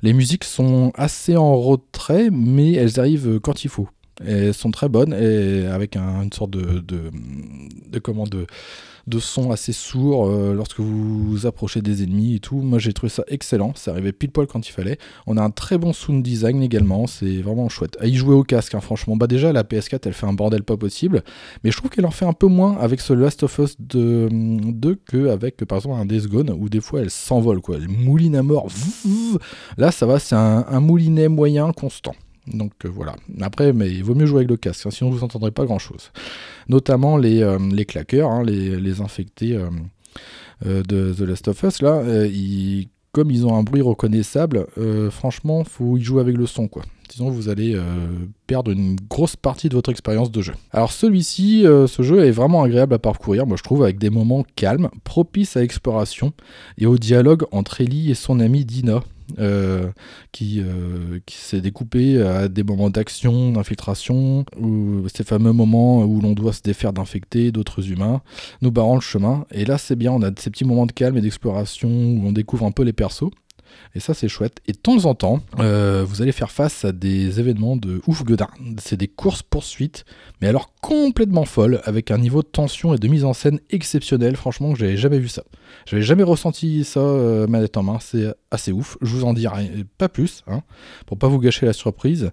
Les 0.02 0.14
musiques 0.14 0.44
sont 0.44 0.92
assez 0.96 1.38
en 1.38 1.56
retrait, 1.60 2.30
mais 2.32 2.72
elles 2.74 3.00
arrivent 3.00 3.40
quand 3.40 3.64
il 3.64 3.70
faut. 3.70 3.88
Et 4.26 4.32
elles 4.32 4.54
sont 4.54 4.72
très 4.72 4.90
bonnes 4.90 5.14
et 5.14 5.68
avec 5.68 5.96
un- 5.96 6.24
une 6.24 6.32
sorte 6.34 6.52
de, 6.52 6.80
de, 6.80 7.12
de, 7.90 8.00
comment, 8.00 8.26
de, 8.26 8.46
de 9.08 9.20
son 9.20 9.52
assez 9.52 9.74
sourd 9.74 10.28
euh, 10.28 10.54
lorsque 10.54 10.80
vous 10.80 11.24
vous 11.30 11.46
approchez 11.46 11.82
des 11.82 12.04
ennemis 12.04 12.36
et 12.36 12.40
tout. 12.40 12.58
Moi 12.58 12.80
j'ai 12.80 12.94
trouvé 12.94 13.10
ça 13.10 13.24
excellent, 13.28 13.74
ça 13.76 13.92
arrivait 13.92 14.12
pile 14.12 14.32
poil 14.32 14.48
quand 14.48 14.68
il 14.68 14.72
fallait. 14.72 14.98
On 15.28 15.38
a 15.38 15.42
un 15.42 15.50
très 15.50 15.78
bon 15.78 15.94
sound 15.94 16.24
design 16.24 16.62
également, 16.62 17.08
c'est 17.08 17.42
vraiment 17.42 17.70
chouette. 17.70 17.98
À 18.00 18.08
y 18.08 18.16
jouer 18.16 18.36
au 18.36 18.44
casque, 18.44 18.76
hein, 18.76 18.82
franchement. 18.82 19.16
Bah 19.16 19.28
déjà 19.28 19.52
la 19.52 19.64
PS4 19.64 20.02
elle 20.06 20.14
fait 20.14 20.28
un 20.28 20.34
bordel 20.34 20.64
pas 20.64 20.78
possible, 20.78 21.24
mais 21.64 21.72
je 21.72 21.78
trouve 21.78 21.90
qu'elle 21.90 22.06
en 22.06 22.12
fait 22.12 22.26
un 22.26 22.34
peu 22.34 22.48
moins 22.48 22.78
avec 22.78 23.02
ce 23.02 23.14
Last 23.14 23.44
of 23.44 23.58
Us 23.60 23.76
2, 23.80 24.30
2 24.30 24.96
que 25.06 25.30
avec 25.30 25.58
par 25.66 25.78
exemple 25.78 26.00
un 26.00 26.06
Days 26.06 26.28
Gone 26.28 26.52
où 26.52 26.70
des 26.70 26.82
fois 26.82 27.02
elle 27.02 27.10
s'envole 27.10 27.62
quoi, 27.62 27.78
elle 27.78 27.88
mouline 27.88 28.36
à 28.36 28.44
mort. 28.44 28.68
Là 29.78 29.92
ça 29.92 30.06
va, 30.06 30.20
c'est 30.20 30.36
un, 30.36 30.80
moulinet 30.80 31.28
moyen 31.28 31.72
constant. 31.72 32.16
Donc 32.48 32.72
euh, 32.86 32.90
voilà. 32.90 33.16
Après, 33.42 33.72
mais 33.72 33.90
il 33.90 34.04
vaut 34.04 34.16
mieux 34.16 34.26
jouer 34.26 34.40
avec 34.40 34.50
le 34.50 34.58
casque, 34.58 34.86
hein, 34.86 34.92
sinon 34.92 35.12
vous 35.12 35.20
n'entendrez 35.20 35.52
pas 35.52 35.66
grand-chose. 35.66 36.12
Notamment 36.70 37.18
les, 37.18 37.42
euh, 37.42 37.58
claqueurs, 37.88 38.30
hein, 38.30 38.44
les, 38.44 39.02
infectés 39.02 39.56
euh, 39.56 39.70
euh, 40.66 40.84
de 40.84 41.14
The 41.14 41.22
Last 41.22 41.48
of 41.48 41.64
Us, 41.64 41.82
là, 41.82 42.04
comme 43.12 43.30
ils 43.30 43.46
ont 43.46 43.56
un 43.56 43.64
bruit 43.64 43.82
reconnaissable, 43.82 44.68
franchement, 45.10 45.64
faut 45.66 45.98
y 45.98 46.02
jouer 46.02 46.22
avec 46.22 46.38
le 46.38 46.46
son, 46.46 46.68
quoi. 46.68 46.84
Sinon, 47.10 47.30
vous 47.30 47.50
allez 47.50 47.78
perdre 48.48 48.72
une 48.72 48.96
grosse 49.10 49.36
partie 49.36 49.68
de 49.68 49.76
votre 49.76 49.90
expérience 49.90 50.32
de 50.32 50.42
jeu. 50.42 50.54
Alors 50.72 50.94
celui-ci, 50.94 51.64
ce 51.66 52.04
jeu 52.04 52.24
est 52.24 52.32
vraiment 52.32 52.64
agréable 52.64 52.94
à 52.94 53.00
parcourir, 53.00 53.46
moi 53.46 53.58
je 53.58 53.64
trouve, 53.64 53.84
avec 53.84 54.00
des 54.00 54.10
moments 54.10 54.46
calmes, 54.56 54.90
propices 55.04 55.58
à 55.58 55.60
l'exploration 55.60 56.32
et 56.78 56.86
au 56.86 56.98
dialogue 56.98 57.44
entre 57.52 57.82
Ellie 57.82 58.12
et 58.12 58.16
son 58.16 58.40
amie 58.40 58.64
Dina. 58.64 59.04
Euh, 59.40 59.92
qui, 60.32 60.62
euh, 60.62 61.20
qui 61.26 61.38
s'est 61.38 61.62
découpé 61.62 62.22
à 62.22 62.48
des 62.48 62.64
moments 62.64 62.90
d'action, 62.90 63.52
d'infiltration, 63.52 64.46
ou 64.60 65.08
ces 65.14 65.24
fameux 65.24 65.52
moments 65.52 66.04
où 66.04 66.22
l'on 66.22 66.34
doit 66.34 66.54
se 66.54 66.62
défaire 66.62 66.94
d'infecter 66.94 67.52
d'autres 67.52 67.90
humains, 67.92 68.22
nous 68.62 68.72
barrant 68.72 68.96
le 68.96 69.02
chemin. 69.02 69.46
Et 69.52 69.66
là, 69.66 69.78
c'est 69.78 69.96
bien, 69.96 70.12
on 70.12 70.22
a 70.22 70.32
ces 70.38 70.50
petits 70.50 70.66
moments 70.66 70.86
de 70.86 70.92
calme 70.92 71.18
et 71.18 71.22
d'exploration 71.22 71.90
où 71.90 72.22
on 72.26 72.32
découvre 72.32 72.66
un 72.66 72.72
peu 72.72 72.84
les 72.84 72.94
persos. 72.94 73.32
Et 73.96 74.00
ça, 74.00 74.14
c'est 74.14 74.28
chouette. 74.28 74.60
Et 74.68 74.72
de 74.72 74.78
temps 74.78 75.06
en 75.06 75.16
temps, 75.16 75.42
euh, 75.60 76.06
vous 76.08 76.22
allez 76.22 76.32
faire 76.32 76.52
face 76.52 76.86
à 76.86 76.92
des 76.92 77.40
événements 77.40 77.76
de 77.76 78.02
ouf 78.08 78.24
gueudin. 78.24 78.48
C'est 78.80 78.98
des 78.98 79.08
courses-poursuites, 79.08 80.06
mais 80.42 80.48
alors 80.48 80.74
complètement 80.82 81.46
folles, 81.46 81.82
avec 81.86 82.12
un 82.12 82.18
niveau 82.18 82.42
de 82.42 82.48
tension 82.48 82.94
et 82.94 82.98
de 82.98 83.08
mise 83.08 83.26
en 83.26 83.34
scène 83.34 83.60
exceptionnel. 83.70 84.36
Franchement, 84.36 84.76
j'avais 84.76 84.98
jamais 84.98 85.20
vu 85.20 85.28
ça. 85.28 85.44
J'avais 85.86 86.04
jamais 86.04 86.24
ressenti 86.24 86.84
ça 86.84 87.00
euh, 87.02 87.48
manette 87.48 87.78
en 87.78 87.84
main. 87.84 87.98
C'est 88.02 88.34
assez 88.50 88.72
ouf. 88.72 88.98
Je 89.02 89.14
vous 89.16 89.24
en 89.26 89.34
rien- 89.34 89.70
pas 89.98 90.10
plus, 90.10 90.44
hein, 90.48 90.62
pour 91.06 91.18
pas 91.18 91.28
vous 91.28 91.40
gâcher 91.40 91.66
la 91.66 91.74
surprise. 91.74 92.32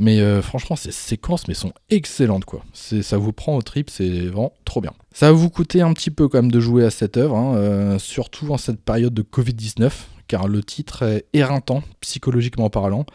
Mais 0.00 0.20
euh, 0.20 0.42
franchement, 0.42 0.76
ces 0.76 0.92
séquences 0.92 1.48
mais 1.48 1.54
sont 1.54 1.72
excellentes 1.90 2.44
quoi. 2.44 2.62
Ça 2.72 3.18
vous 3.18 3.32
prend 3.32 3.56
au 3.56 3.62
trip, 3.62 3.90
c'est 3.90 4.26
vraiment 4.26 4.52
trop 4.64 4.80
bien. 4.80 4.92
Ça 5.12 5.26
va 5.26 5.32
vous 5.32 5.50
coûter 5.50 5.80
un 5.80 5.92
petit 5.92 6.12
peu 6.12 6.28
quand 6.28 6.38
même 6.40 6.52
de 6.52 6.60
jouer 6.60 6.84
à 6.84 6.90
cette 6.90 7.16
œuvre, 7.16 7.36
hein, 7.36 7.96
surtout 7.98 8.48
en 8.52 8.58
cette 8.58 8.80
période 8.80 9.12
de 9.12 9.22
Covid-19, 9.22 9.90
car 10.28 10.46
le 10.46 10.62
titre 10.62 11.02
est 11.02 11.26
éreintant, 11.32 11.82
psychologiquement 12.00 12.70
parlant, 12.70 13.06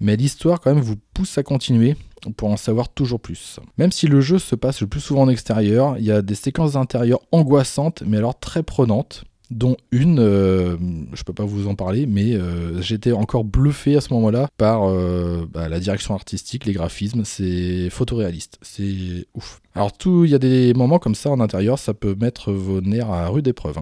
mais 0.00 0.16
l'histoire 0.16 0.60
quand 0.60 0.74
même 0.74 0.82
vous 0.82 0.96
pousse 1.14 1.38
à 1.38 1.42
continuer 1.42 1.96
pour 2.36 2.50
en 2.50 2.56
savoir 2.56 2.88
toujours 2.88 3.20
plus. 3.20 3.60
Même 3.78 3.92
si 3.92 4.06
le 4.06 4.20
jeu 4.20 4.38
se 4.38 4.54
passe 4.54 4.80
le 4.80 4.86
plus 4.86 5.00
souvent 5.00 5.22
en 5.22 5.28
extérieur, 5.28 5.96
il 5.98 6.04
y 6.04 6.12
a 6.12 6.22
des 6.22 6.34
séquences 6.34 6.72
d'intérieur 6.72 7.20
angoissantes, 7.32 8.02
mais 8.06 8.16
alors 8.16 8.38
très 8.38 8.62
prenantes 8.62 9.24
dont 9.52 9.76
une, 9.90 10.18
euh, 10.18 10.76
je 11.12 11.22
peux 11.24 11.32
pas 11.32 11.44
vous 11.44 11.68
en 11.68 11.74
parler, 11.74 12.06
mais 12.06 12.34
euh, 12.34 12.80
j'étais 12.80 13.12
encore 13.12 13.44
bluffé 13.44 13.96
à 13.96 14.00
ce 14.00 14.12
moment-là 14.14 14.48
par 14.56 14.88
euh, 14.88 15.46
bah, 15.52 15.68
la 15.68 15.78
direction 15.78 16.14
artistique, 16.14 16.64
les 16.64 16.72
graphismes, 16.72 17.24
c'est 17.24 17.90
photoréaliste, 17.90 18.58
c'est 18.62 19.26
ouf. 19.34 19.60
Alors 19.74 19.92
il 20.06 20.30
y 20.30 20.34
a 20.34 20.38
des 20.38 20.72
moments 20.74 20.98
comme 20.98 21.14
ça 21.14 21.30
en 21.30 21.40
intérieur, 21.40 21.78
ça 21.78 21.94
peut 21.94 22.16
mettre 22.18 22.52
vos 22.52 22.80
nerfs 22.80 23.10
à 23.10 23.28
rude 23.28 23.46
épreuve. 23.46 23.78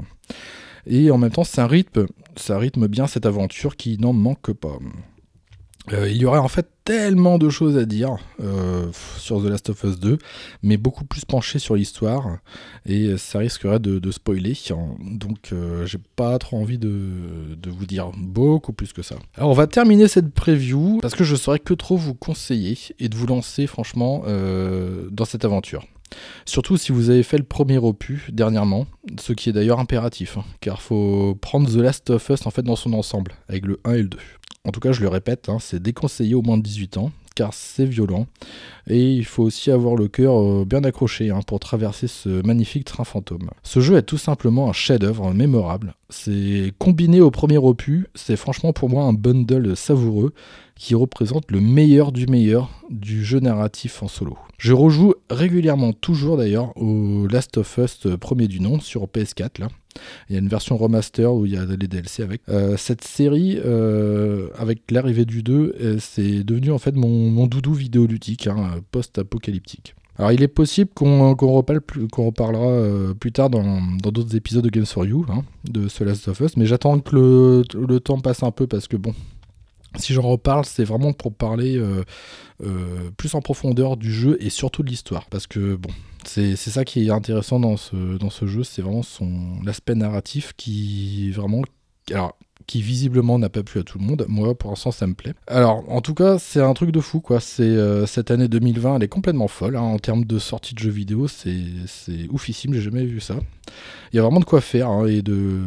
Et 0.86 1.10
en 1.10 1.18
même 1.18 1.30
temps, 1.30 1.44
ça 1.44 1.66
rythme 1.66 2.06
bien 2.88 3.06
cette 3.06 3.26
aventure 3.26 3.76
qui 3.76 3.98
n'en 3.98 4.12
manque 4.12 4.52
pas. 4.52 4.78
Euh, 5.92 6.08
il 6.08 6.16
y 6.16 6.26
aurait 6.26 6.38
en 6.38 6.48
fait 6.48 6.68
tellement 6.84 7.38
de 7.38 7.48
choses 7.48 7.76
à 7.76 7.84
dire 7.84 8.16
euh, 8.42 8.86
sur 9.16 9.42
The 9.42 9.46
Last 9.46 9.70
of 9.70 9.82
Us 9.84 9.98
2, 9.98 10.18
mais 10.62 10.76
beaucoup 10.76 11.04
plus 11.04 11.24
penché 11.24 11.58
sur 11.58 11.74
l'histoire, 11.74 12.38
et 12.86 13.16
ça 13.16 13.38
risquerait 13.38 13.78
de, 13.78 14.10
spoiler, 14.10 14.54
donc 15.00 15.52
euh, 15.52 15.86
j'ai 15.86 15.98
pas 16.16 16.38
trop 16.38 16.58
envie 16.58 16.78
de, 16.78 17.56
de 17.56 17.70
vous 17.70 17.86
dire 17.86 18.10
beaucoup 18.16 18.72
plus 18.72 18.92
que 18.92 19.02
ça. 19.02 19.16
Alors 19.36 19.50
on 19.50 19.54
va 19.54 19.66
terminer 19.66 20.06
cette 20.06 20.32
preview, 20.32 20.98
parce 21.00 21.14
que 21.14 21.24
je 21.24 21.34
saurais 21.34 21.60
que 21.60 21.74
trop 21.74 21.96
vous 21.96 22.14
conseiller, 22.14 22.76
et 22.98 23.08
de 23.08 23.16
vous 23.16 23.26
lancer 23.26 23.66
franchement 23.66 24.24
dans 25.10 25.24
cette 25.24 25.44
aventure. 25.44 25.86
Surtout 26.46 26.76
si 26.76 26.92
vous 26.92 27.10
avez 27.10 27.22
fait 27.22 27.38
le 27.38 27.44
premier 27.44 27.78
opus 27.78 28.30
dernièrement, 28.30 28.86
ce 29.20 29.32
qui 29.32 29.48
est 29.48 29.52
d'ailleurs 29.52 29.78
impératif, 29.78 30.38
hein, 30.38 30.44
car 30.60 30.82
faut 30.82 31.36
prendre 31.40 31.70
The 31.70 31.76
Last 31.76 32.10
of 32.10 32.28
Us 32.30 32.46
en 32.46 32.50
fait 32.50 32.62
dans 32.62 32.76
son 32.76 32.92
ensemble, 32.92 33.32
avec 33.48 33.66
le 33.66 33.80
1 33.84 33.94
et 33.94 34.02
le 34.02 34.08
2. 34.08 34.18
En 34.64 34.72
tout 34.72 34.80
cas, 34.80 34.92
je 34.92 35.00
le 35.00 35.08
répète, 35.08 35.48
hein, 35.48 35.58
c'est 35.58 35.82
déconseillé 35.82 36.34
au 36.34 36.42
moins 36.42 36.58
de 36.58 36.62
18 36.62 36.98
ans, 36.98 37.12
c'est 37.52 37.84
violent. 37.84 38.26
Et 38.88 39.12
il 39.12 39.24
faut 39.24 39.42
aussi 39.42 39.70
avoir 39.70 39.96
le 39.96 40.08
cœur 40.08 40.40
euh, 40.40 40.64
bien 40.64 40.84
accroché 40.84 41.30
hein, 41.30 41.40
pour 41.46 41.60
traverser 41.60 42.06
ce 42.08 42.44
magnifique 42.46 42.84
train 42.84 43.04
fantôme. 43.04 43.50
Ce 43.62 43.80
jeu 43.80 43.96
est 43.96 44.02
tout 44.02 44.18
simplement 44.18 44.68
un 44.68 44.72
chef-d'œuvre 44.72 45.32
mémorable. 45.32 45.94
C'est 46.08 46.72
combiné 46.78 47.20
au 47.20 47.30
premier 47.30 47.58
opus, 47.58 48.06
c'est 48.14 48.36
franchement 48.36 48.72
pour 48.72 48.90
moi 48.90 49.04
un 49.04 49.12
bundle 49.12 49.76
savoureux 49.76 50.32
qui 50.76 50.94
représente 50.94 51.50
le 51.50 51.60
meilleur 51.60 52.10
du 52.10 52.26
meilleur 52.26 52.70
du 52.90 53.24
jeu 53.24 53.40
narratif 53.40 54.02
en 54.02 54.08
solo. 54.08 54.36
Je 54.58 54.72
rejoue 54.72 55.14
régulièrement, 55.30 55.92
toujours 55.92 56.36
d'ailleurs, 56.36 56.76
au 56.76 57.26
Last 57.26 57.56
of 57.58 57.78
Us 57.78 58.06
euh, 58.06 58.16
premier 58.16 58.48
du 58.48 58.60
nom 58.60 58.80
sur 58.80 59.04
PS4 59.04 59.60
là. 59.60 59.68
Il 60.28 60.34
y 60.34 60.36
a 60.36 60.38
une 60.38 60.48
version 60.48 60.76
remaster 60.76 61.32
où 61.32 61.46
il 61.46 61.52
y 61.52 61.56
a 61.56 61.64
les 61.64 61.88
DLC 61.88 62.22
avec. 62.22 62.42
Euh, 62.48 62.76
cette 62.76 63.04
série, 63.04 63.58
euh, 63.64 64.48
avec 64.58 64.90
l'arrivée 64.90 65.24
du 65.24 65.42
2, 65.42 65.76
euh, 65.80 65.96
c'est 66.00 66.44
devenu 66.44 66.70
en 66.70 66.78
fait 66.78 66.94
mon, 66.94 67.30
mon 67.30 67.46
doudou 67.46 67.72
vidéoludique, 67.72 68.46
hein, 68.46 68.80
post-apocalyptique. 68.90 69.94
Alors 70.18 70.32
il 70.32 70.42
est 70.42 70.48
possible 70.48 70.90
qu'on 70.94 71.34
qu'on 71.34 71.52
reparle 71.52 71.80
qu'on 72.12 72.26
reparlera 72.26 73.14
plus 73.14 73.32
tard 73.32 73.48
dans 73.48 73.80
d'autres 74.02 74.36
épisodes 74.36 74.62
de 74.62 74.68
Games 74.68 74.84
for 74.84 75.06
You, 75.06 75.24
hein, 75.30 75.44
de 75.64 75.88
ce 75.88 76.04
Last 76.04 76.28
of 76.28 76.40
Us, 76.40 76.58
mais 76.58 76.66
j'attends 76.66 77.00
que 77.00 77.14
le, 77.16 77.62
le 77.74 78.00
temps 78.00 78.18
passe 78.18 78.42
un 78.42 78.50
peu 78.50 78.66
parce 78.66 78.86
que 78.86 78.98
bon, 78.98 79.14
si 79.96 80.12
j'en 80.12 80.22
reparle, 80.22 80.64
c'est 80.64 80.84
vraiment 80.84 81.12
pour 81.12 81.34
parler 81.34 81.76
euh, 81.76 82.04
euh, 82.62 83.10
plus 83.16 83.34
en 83.34 83.40
profondeur 83.40 83.96
du 83.96 84.12
jeu 84.12 84.36
et 84.40 84.50
surtout 84.50 84.82
de 84.82 84.88
l'histoire. 84.88 85.26
Parce 85.26 85.46
que 85.46 85.76
bon, 85.76 85.90
c'est 86.24 86.56
ça 86.56 86.84
qui 86.84 87.06
est 87.06 87.10
intéressant 87.10 87.60
dans 87.60 87.76
ce, 87.76 88.18
dans 88.18 88.30
ce 88.30 88.46
jeu, 88.46 88.62
c'est 88.64 88.82
vraiment 88.82 89.02
son 89.02 89.60
l'aspect 89.64 89.94
narratif 89.94 90.52
qui 90.56 91.30
vraiment. 91.32 91.62
Alors, 92.12 92.36
qui 92.66 92.82
visiblement 92.82 93.38
n'a 93.38 93.48
pas 93.48 93.64
plu 93.64 93.80
à 93.80 93.82
tout 93.82 93.98
le 93.98 94.04
monde. 94.04 94.26
Moi, 94.28 94.54
pour 94.54 94.70
l'instant, 94.70 94.92
ça 94.92 95.06
me 95.06 95.14
plaît. 95.14 95.34
Alors, 95.48 95.82
en 95.88 96.00
tout 96.00 96.14
cas, 96.14 96.38
c'est 96.38 96.60
un 96.60 96.72
truc 96.72 96.92
de 96.92 97.00
fou, 97.00 97.20
quoi. 97.20 97.38
Euh, 97.58 98.06
cette 98.06 98.30
année 98.30 98.46
2020, 98.46 98.96
elle 98.96 99.02
est 99.02 99.08
complètement 99.08 99.48
folle 99.48 99.76
hein, 99.76 99.82
en 99.82 99.98
termes 99.98 100.24
de 100.24 100.38
sortie 100.38 100.74
de 100.74 100.78
jeux 100.78 100.90
vidéo. 100.90 101.26
C'est 101.26 101.56
oufissime, 102.30 102.74
j'ai 102.74 102.80
jamais 102.80 103.04
vu 103.04 103.18
ça. 103.18 103.36
Il 104.12 104.16
y 104.16 104.18
a 104.20 104.22
vraiment 104.22 104.38
de 104.38 104.44
quoi 104.44 104.60
faire 104.60 104.88
hein, 104.88 105.06
et 105.06 105.22
de 105.22 105.58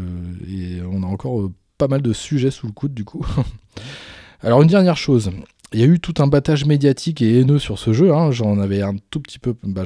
et 0.47 0.81
on 0.89 1.03
a 1.03 1.07
encore 1.07 1.49
pas 1.77 1.87
mal 1.87 2.01
de 2.01 2.13
sujets 2.13 2.51
sous 2.51 2.67
le 2.67 2.73
coude 2.73 2.93
du 2.93 3.03
coup. 3.03 3.25
Alors 4.43 4.61
une 4.61 4.67
dernière 4.67 4.97
chose, 4.97 5.31
Il 5.71 5.79
y 5.79 5.83
a 5.83 5.87
eu 5.87 5.99
tout 5.99 6.13
un 6.19 6.27
battage 6.27 6.65
médiatique 6.65 7.21
et 7.21 7.39
haineux 7.39 7.59
sur 7.59 7.79
ce 7.79 7.93
jeu. 7.93 8.13
hein. 8.13 8.29
J'en 8.31 8.59
avais 8.59 8.81
un 8.81 8.95
tout 9.09 9.19
petit 9.21 9.39
peu, 9.39 9.55
bah, 9.63 9.83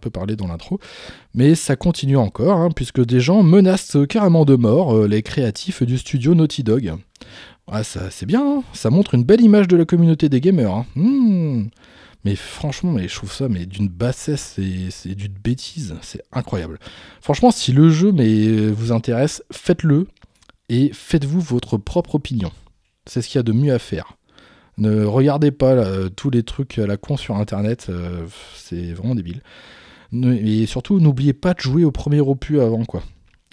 peu 0.00 0.10
parlé 0.10 0.36
dans 0.36 0.46
l'intro, 0.46 0.78
mais 1.34 1.54
ça 1.54 1.74
continue 1.74 2.16
encore 2.18 2.58
hein, 2.58 2.68
puisque 2.70 3.04
des 3.04 3.18
gens 3.18 3.42
menacent 3.42 3.96
carrément 4.08 4.44
de 4.44 4.56
mort 4.56 4.94
euh, 4.94 5.08
les 5.08 5.22
créatifs 5.22 5.82
du 5.82 5.96
studio 5.98 6.34
Naughty 6.34 6.62
Dog. 6.62 6.94
Ah, 7.66 7.82
ça, 7.82 8.10
c'est 8.10 8.26
bien. 8.26 8.58
hein. 8.58 8.62
Ça 8.74 8.90
montre 8.90 9.14
une 9.14 9.24
belle 9.24 9.40
image 9.40 9.68
de 9.68 9.76
la 9.76 9.86
communauté 9.86 10.28
des 10.28 10.40
gamers. 10.40 10.84
Hmm. 10.96 11.64
Mais 12.26 12.36
franchement, 12.36 12.92
mais 12.92 13.08
je 13.08 13.14
trouve 13.14 13.32
ça 13.32 13.48
d'une 13.48 13.88
bassesse 13.88 14.58
et 14.58 14.90
c'est 14.90 15.14
d'une 15.14 15.32
bêtise. 15.32 15.94
C'est 16.02 16.22
incroyable. 16.32 16.78
Franchement, 17.22 17.50
si 17.50 17.72
le 17.72 17.90
jeu 17.90 18.12
mais, 18.12 18.68
vous 18.68 18.92
intéresse, 18.92 19.42
faites-le 19.50 20.06
et 20.68 20.90
faites-vous 20.92 21.40
votre 21.40 21.76
propre 21.78 22.14
opinion. 22.14 22.50
C'est 23.06 23.22
ce 23.22 23.28
qu'il 23.28 23.38
y 23.38 23.40
a 23.40 23.42
de 23.42 23.52
mieux 23.52 23.72
à 23.72 23.78
faire. 23.78 24.16
Ne 24.76 25.04
regardez 25.04 25.50
pas 25.50 25.74
là, 25.74 26.08
tous 26.14 26.30
les 26.30 26.42
trucs 26.42 26.78
à 26.78 26.86
la 26.86 26.96
con 26.96 27.16
sur 27.16 27.36
internet, 27.36 27.86
euh, 27.88 28.26
c'est 28.56 28.92
vraiment 28.92 29.14
débile. 29.14 29.42
Et 30.12 30.66
surtout, 30.66 31.00
n'oubliez 31.00 31.32
pas 31.32 31.54
de 31.54 31.60
jouer 31.60 31.84
au 31.84 31.90
premier 31.90 32.20
opus 32.20 32.60
avant, 32.60 32.84
quoi. 32.84 33.02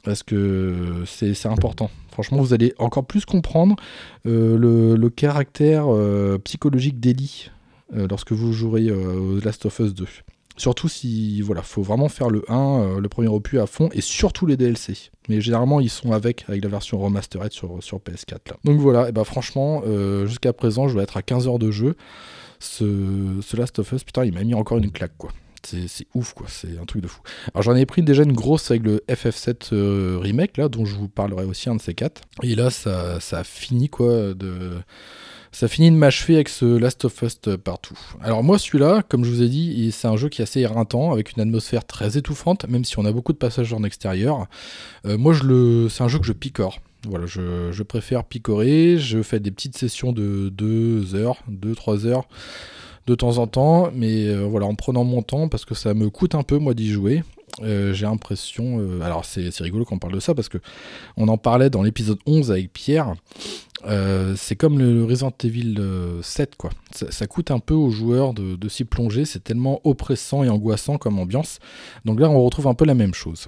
Parce 0.03 0.23
que 0.23 1.03
c'est 1.05 1.45
important. 1.45 1.91
Franchement, 2.11 2.39
vous 2.39 2.53
allez 2.53 2.73
encore 2.77 3.05
plus 3.05 3.25
comprendre 3.25 3.75
euh, 4.25 4.57
le, 4.57 5.09
caractère 5.09 5.85
euh, 5.87 6.37
psychologique 6.43 6.99
d'Ellie 6.99 7.49
euh, 7.95 8.07
lorsque 8.09 8.31
vous 8.31 8.51
jouerez 8.51 8.87
euh, 8.87 9.13
au 9.13 9.39
Last 9.39 9.65
of 9.65 9.79
Us 9.79 9.93
2. 9.93 10.05
Surtout 10.61 10.89
si, 10.89 11.41
voilà, 11.41 11.63
faut 11.63 11.81
vraiment 11.81 12.07
faire 12.07 12.29
le 12.29 12.43
1, 12.47 12.55
euh, 12.55 12.99
le 12.99 13.09
premier 13.09 13.27
opus 13.27 13.59
à 13.59 13.65
fond, 13.65 13.89
et 13.93 14.01
surtout 14.01 14.45
les 14.45 14.57
DLC. 14.57 15.09
Mais 15.27 15.41
généralement, 15.41 15.79
ils 15.79 15.89
sont 15.89 16.11
avec, 16.11 16.45
avec 16.47 16.63
la 16.63 16.69
version 16.69 16.99
remastered 16.99 17.51
sur, 17.51 17.81
sur 17.81 17.97
PS4. 17.97 18.33
Là. 18.47 18.57
Donc 18.63 18.79
voilà, 18.79 19.09
et 19.09 19.11
bah 19.11 19.23
franchement, 19.23 19.81
euh, 19.87 20.27
jusqu'à 20.27 20.53
présent, 20.53 20.87
je 20.87 20.95
vais 20.95 21.01
être 21.01 21.17
à 21.17 21.23
15 21.23 21.47
heures 21.47 21.57
de 21.57 21.71
jeu. 21.71 21.95
Ce, 22.59 23.57
Last 23.57 23.79
of 23.79 23.91
Us, 23.91 24.03
putain, 24.03 24.23
il 24.23 24.35
m'a 24.35 24.43
mis 24.43 24.53
encore 24.53 24.77
une 24.77 24.91
claque, 24.91 25.17
quoi. 25.17 25.31
C'est 25.63 25.87
c'est 25.87 26.05
ouf, 26.13 26.35
quoi. 26.35 26.45
C'est 26.47 26.77
un 26.79 26.85
truc 26.85 27.01
de 27.01 27.07
fou. 27.07 27.21
Alors 27.55 27.63
j'en 27.63 27.75
ai 27.75 27.87
pris 27.87 28.03
déjà 28.03 28.21
une 28.21 28.33
grosse 28.33 28.69
avec 28.69 28.83
le 28.83 29.03
FF7 29.09 29.73
euh, 29.73 30.19
remake, 30.21 30.57
là, 30.57 30.69
dont 30.69 30.85
je 30.85 30.93
vous 30.93 31.07
parlerai 31.07 31.45
aussi 31.45 31.71
un 31.71 31.75
de 31.75 31.81
ces 31.81 31.95
quatre. 31.95 32.21
Et 32.43 32.53
là, 32.53 32.69
ça, 32.69 33.19
ça 33.19 33.39
a 33.39 33.43
fini, 33.43 33.89
quoi, 33.89 34.35
de... 34.35 34.73
Ça 35.51 35.67
finit 35.67 35.91
de 35.91 35.95
m'achever 35.95 36.35
avec 36.35 36.47
ce 36.47 36.65
Last 36.65 37.03
of 37.05 37.21
Us 37.21 37.37
partout. 37.63 37.99
Alors 38.21 38.41
moi 38.41 38.57
celui-là, 38.57 39.03
comme 39.07 39.25
je 39.25 39.29
vous 39.29 39.41
ai 39.41 39.49
dit, 39.49 39.91
c'est 39.91 40.07
un 40.07 40.15
jeu 40.15 40.29
qui 40.29 40.41
est 40.41 40.43
assez 40.43 40.61
éreintant, 40.61 41.11
avec 41.11 41.33
une 41.35 41.41
atmosphère 41.41 41.85
très 41.85 42.17
étouffante, 42.17 42.67
même 42.69 42.85
si 42.85 42.97
on 42.99 43.05
a 43.05 43.11
beaucoup 43.11 43.33
de 43.33 43.37
passages 43.37 43.73
en 43.73 43.83
extérieur. 43.83 44.47
Euh, 45.05 45.17
moi 45.17 45.33
je 45.33 45.43
le, 45.43 45.89
c'est 45.89 46.03
un 46.03 46.07
jeu 46.07 46.19
que 46.19 46.25
je 46.25 46.33
picore. 46.33 46.79
Voilà, 47.07 47.25
je, 47.25 47.71
je 47.71 47.83
préfère 47.83 48.23
picorer. 48.23 48.97
Je 48.97 49.21
fais 49.21 49.39
des 49.39 49.51
petites 49.51 49.77
sessions 49.77 50.13
de 50.13 50.49
2 50.49 51.15
heures, 51.15 51.43
2-3 51.49 52.05
heures 52.05 52.27
de 53.07 53.15
temps 53.15 53.39
en 53.39 53.47
temps, 53.47 53.89
mais 53.93 54.27
euh, 54.27 54.43
voilà, 54.43 54.67
en 54.67 54.75
prenant 54.75 55.03
mon 55.03 55.21
temps 55.23 55.47
parce 55.49 55.65
que 55.65 55.73
ça 55.75 55.93
me 55.93 56.09
coûte 56.09 56.35
un 56.35 56.43
peu 56.43 56.59
moi 56.59 56.73
d'y 56.73 56.91
jouer. 56.91 57.23
Euh, 57.59 57.93
j'ai 57.93 58.05
l'impression, 58.05 58.79
euh, 58.79 59.01
alors 59.01 59.25
c'est 59.25 59.55
rigolo 59.59 59.85
qu'on 59.85 59.99
parle 59.99 60.13
de 60.13 60.19
ça 60.19 60.33
parce 60.33 60.49
que 60.49 60.57
on 61.17 61.27
en 61.27 61.37
parlait 61.37 61.69
dans 61.69 61.83
l'épisode 61.83 62.19
11 62.25 62.51
avec 62.51 62.71
Pierre. 62.71 63.13
Euh, 63.85 64.35
c'est 64.37 64.55
comme 64.55 64.77
le 64.77 65.03
Resident 65.03 65.33
Evil 65.43 65.75
euh, 65.79 66.21
7 66.21 66.55
quoi. 66.55 66.69
Ça, 66.91 67.27
coûte 67.27 67.51
un 67.51 67.59
peu 67.59 67.73
aux 67.73 67.89
joueurs 67.89 68.33
de, 68.33 68.69
s'y 68.69 68.85
plonger, 68.85 69.25
c'est 69.25 69.43
tellement 69.43 69.81
oppressant 69.83 70.43
et 70.43 70.49
angoissant 70.49 70.97
comme 70.97 71.19
ambiance. 71.19 71.59
Donc 72.05 72.19
là 72.19 72.29
on 72.29 72.43
retrouve 72.43 72.67
un 72.67 72.75
peu 72.75 72.85
la 72.85 72.93
même 72.93 73.13
chose. 73.13 73.47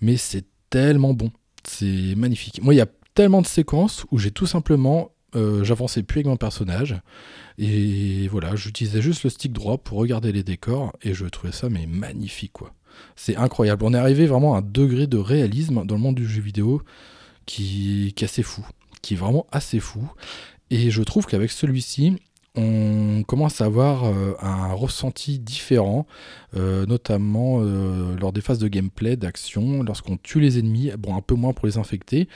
Mais 0.00 0.16
c'est 0.16 0.44
tellement 0.68 1.14
bon, 1.14 1.30
c'est 1.64 2.14
magnifique. 2.16 2.60
Moi 2.62 2.74
il 2.74 2.78
y 2.78 2.82
a 2.82 2.88
tellement 3.14 3.42
de 3.42 3.46
séquences 3.46 4.04
où 4.10 4.18
j'ai 4.18 4.30
tout 4.30 4.46
simplement 4.46 5.12
j'avançais 5.62 6.02
plus 6.02 6.18
avec 6.18 6.26
mon 6.26 6.36
personnage 6.36 6.96
et 7.56 8.26
voilà 8.26 8.56
j'utilisais 8.56 9.00
juste 9.00 9.22
le 9.22 9.30
stick 9.30 9.52
droit 9.52 9.78
pour 9.78 9.98
regarder 9.98 10.32
les 10.32 10.42
décors 10.42 10.92
et 11.02 11.14
je 11.14 11.24
trouvais 11.26 11.52
ça 11.52 11.68
mais 11.68 11.86
magnifique 11.86 12.52
quoi. 12.52 12.72
C'est 13.16 13.36
incroyable. 13.36 13.84
On 13.84 13.94
est 13.94 13.98
arrivé 13.98 14.26
vraiment 14.26 14.54
à 14.54 14.58
un 14.58 14.62
degré 14.62 15.06
de 15.06 15.18
réalisme 15.18 15.84
dans 15.84 15.94
le 15.94 16.00
monde 16.00 16.14
du 16.14 16.26
jeu 16.26 16.40
vidéo 16.40 16.82
qui, 17.46 18.14
est 18.16 18.22
assez 18.22 18.42
fou 18.42 18.64
qui 19.02 19.14
est 19.14 19.16
vraiment 19.16 19.46
assez 19.50 19.80
fou. 19.80 20.10
Et 20.70 20.90
je 20.90 21.02
trouve 21.02 21.26
qu'avec 21.26 21.50
celui-ci, 21.50 22.16
on 22.56 23.22
commence 23.26 23.60
à 23.60 23.66
avoir 23.66 24.04
euh, 24.04 24.34
un 24.40 24.72
ressenti 24.72 25.38
différent, 25.38 26.06
euh, 26.56 26.86
notamment 26.86 27.60
euh, 27.60 28.16
lors 28.18 28.32
des 28.32 28.40
phases 28.40 28.58
de 28.58 28.68
gameplay, 28.68 29.16
d'action, 29.16 29.82
lorsqu'on 29.82 30.16
tue 30.16 30.40
les 30.40 30.58
ennemis, 30.58 30.90
bon 30.98 31.16
un 31.16 31.22
peu 31.22 31.34
moins 31.34 31.52
pour 31.52 31.66
les 31.66 31.78
infecter, 31.78 32.28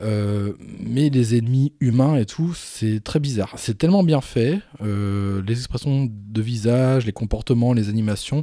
mais 0.00 1.10
les 1.10 1.36
ennemis 1.36 1.74
humains 1.80 2.16
et 2.16 2.24
tout, 2.24 2.54
c'est 2.54 3.04
très 3.04 3.20
bizarre. 3.20 3.52
C'est 3.58 3.76
tellement 3.76 4.02
bien 4.02 4.22
fait, 4.22 4.58
les 4.80 5.52
expressions 5.52 6.08
de 6.10 6.42
visage, 6.42 7.04
les 7.04 7.12
comportements, 7.12 7.74
les 7.74 7.90
animations 7.90 8.42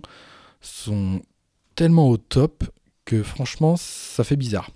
sont 0.61 1.21
tellement 1.79 2.09
au 2.09 2.17
top 2.17 2.65
que 3.05 3.23
franchement, 3.23 3.75
ça 3.77 4.25
fait 4.25 4.35
bizarre. 4.35 4.69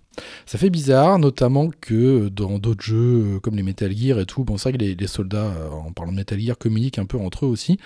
Ça 0.46 0.58
fait 0.58 0.70
bizarre, 0.70 1.20
notamment 1.20 1.70
que 1.82 2.30
dans 2.30 2.60
d'autres 2.60 2.82
jeux 2.82 3.36
euh, 3.36 3.40
comme 3.42 3.58
les 3.58 3.64
Metal 3.64 3.92
Gear 3.92 4.22
et 4.22 4.26
tout, 4.26 4.46
bon, 4.46 4.56
c'est 4.56 4.70
vrai 4.70 4.78
que 4.78 5.02
les, 5.02 5.08
soldats, 5.08 5.52
euh, 5.52 5.70
en 5.70 5.92
parlant 5.92 6.14
de 6.14 6.18
Metal 6.18 6.40
Gear, 6.40 6.58
communiquent 6.58 7.00
un 7.00 7.06
peu 7.06 7.18
entre 7.18 7.46
eux 7.46 7.50
aussi, 7.50 7.78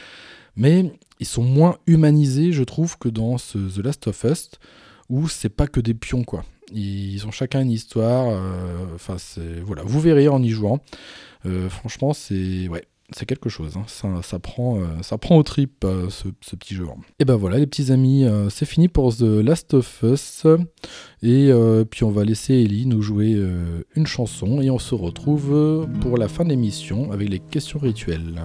mais 0.55 0.93
ils 1.19 1.25
sont 1.25 1.41
moins 1.41 1.79
humanisés, 1.87 2.51
je 2.51 2.61
trouve, 2.61 2.99
que 2.99 3.09
dans 3.09 3.39
ce 3.39 3.57
The 3.57 3.83
Last 3.83 4.05
of 4.05 4.23
Us, 4.23 4.51
où 5.09 5.27
c'est 5.27 5.49
pas 5.49 5.65
que 5.65 5.79
des 5.79 5.95
pions, 5.95 6.23
quoi. 6.23 6.45
Ils 6.71 7.25
ont 7.25 7.31
chacun 7.31 7.61
une 7.61 7.71
histoire, 7.71 8.27
euh, 8.29 8.85
enfin, 8.93 9.17
c'est. 9.17 9.61
Voilà, 9.61 9.81
vous 9.83 9.99
verrez 9.99 10.27
en 10.27 10.43
y 10.43 10.49
jouant. 10.49 10.79
Euh, 11.47 11.69
franchement, 11.69 12.13
c'est. 12.13 12.67
Ouais. 12.67 12.85
C'est 13.15 13.25
quelque 13.25 13.47
chose, 13.47 13.77
hein. 13.77 13.85
ça, 14.21 14.39
prend, 14.39 14.79
euh, 14.79 14.85
ça 15.01 15.17
prend 15.17 15.37
au 15.37 15.43
trip 15.43 15.85
euh, 15.85 16.09
ce, 16.09 16.27
petit 16.57 16.75
jeu. 16.75 16.85
Et 17.19 17.25
ben 17.25 17.37
voilà 17.37 17.57
les 17.57 17.65
petits 17.65 17.93
amis, 17.93 18.25
euh, 18.25 18.49
c'est 18.49 18.65
fini 18.65 18.89
pour 18.89 19.15
The 19.15 19.21
Last 19.21 19.73
of 19.75 20.03
Us. 20.03 20.45
Et 21.23 21.49
puis 21.89 22.03
on 22.03 22.11
va 22.11 22.25
laisser 22.25 22.55
Ellie 22.55 22.85
nous 22.85 23.01
jouer 23.01 23.41
une 23.95 24.07
chanson 24.07 24.61
et 24.61 24.69
on 24.69 24.79
se 24.79 24.93
retrouve 24.93 25.87
pour 26.01 26.17
la 26.17 26.27
fin 26.27 26.43
de 26.43 26.49
l'émission 26.49 27.11
avec 27.11 27.29
les 27.29 27.39
questions 27.39 27.79
rituelles. 27.79 28.41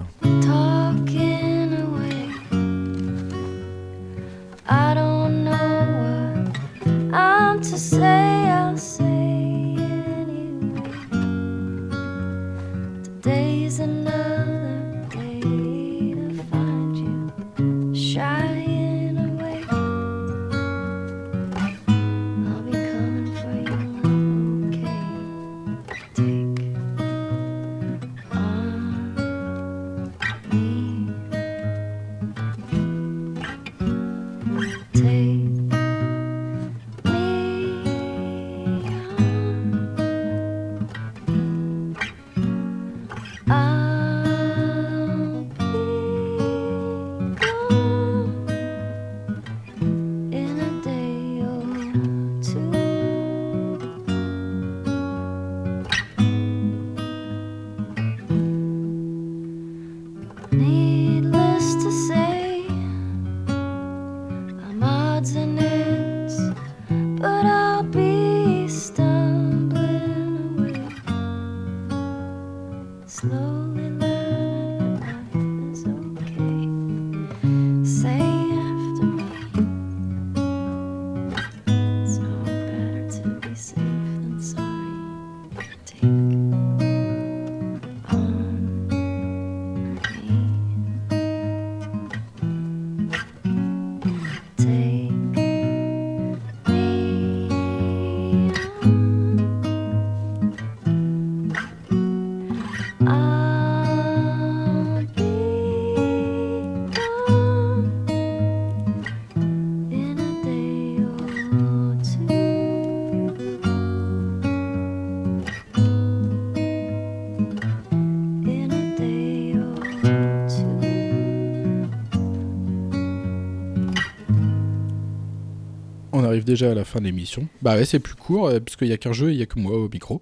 Déjà 126.43 126.71
à 126.71 126.73
la 126.73 126.83
fin 126.83 126.99
de 126.99 127.05
l'émission. 127.05 127.47
Bah 127.61 127.75
ouais, 127.75 127.85
c'est 127.85 127.99
plus 127.99 128.15
court, 128.15 128.47
euh, 128.47 128.59
puisqu'il 128.59 128.87
n'y 128.87 128.93
a 128.93 128.97
qu'un 128.97 129.13
jeu 129.13 129.29
et 129.29 129.33
il 129.33 129.37
n'y 129.37 129.43
a 129.43 129.45
que 129.45 129.59
moi 129.59 129.77
au 129.77 129.89
micro. 129.89 130.21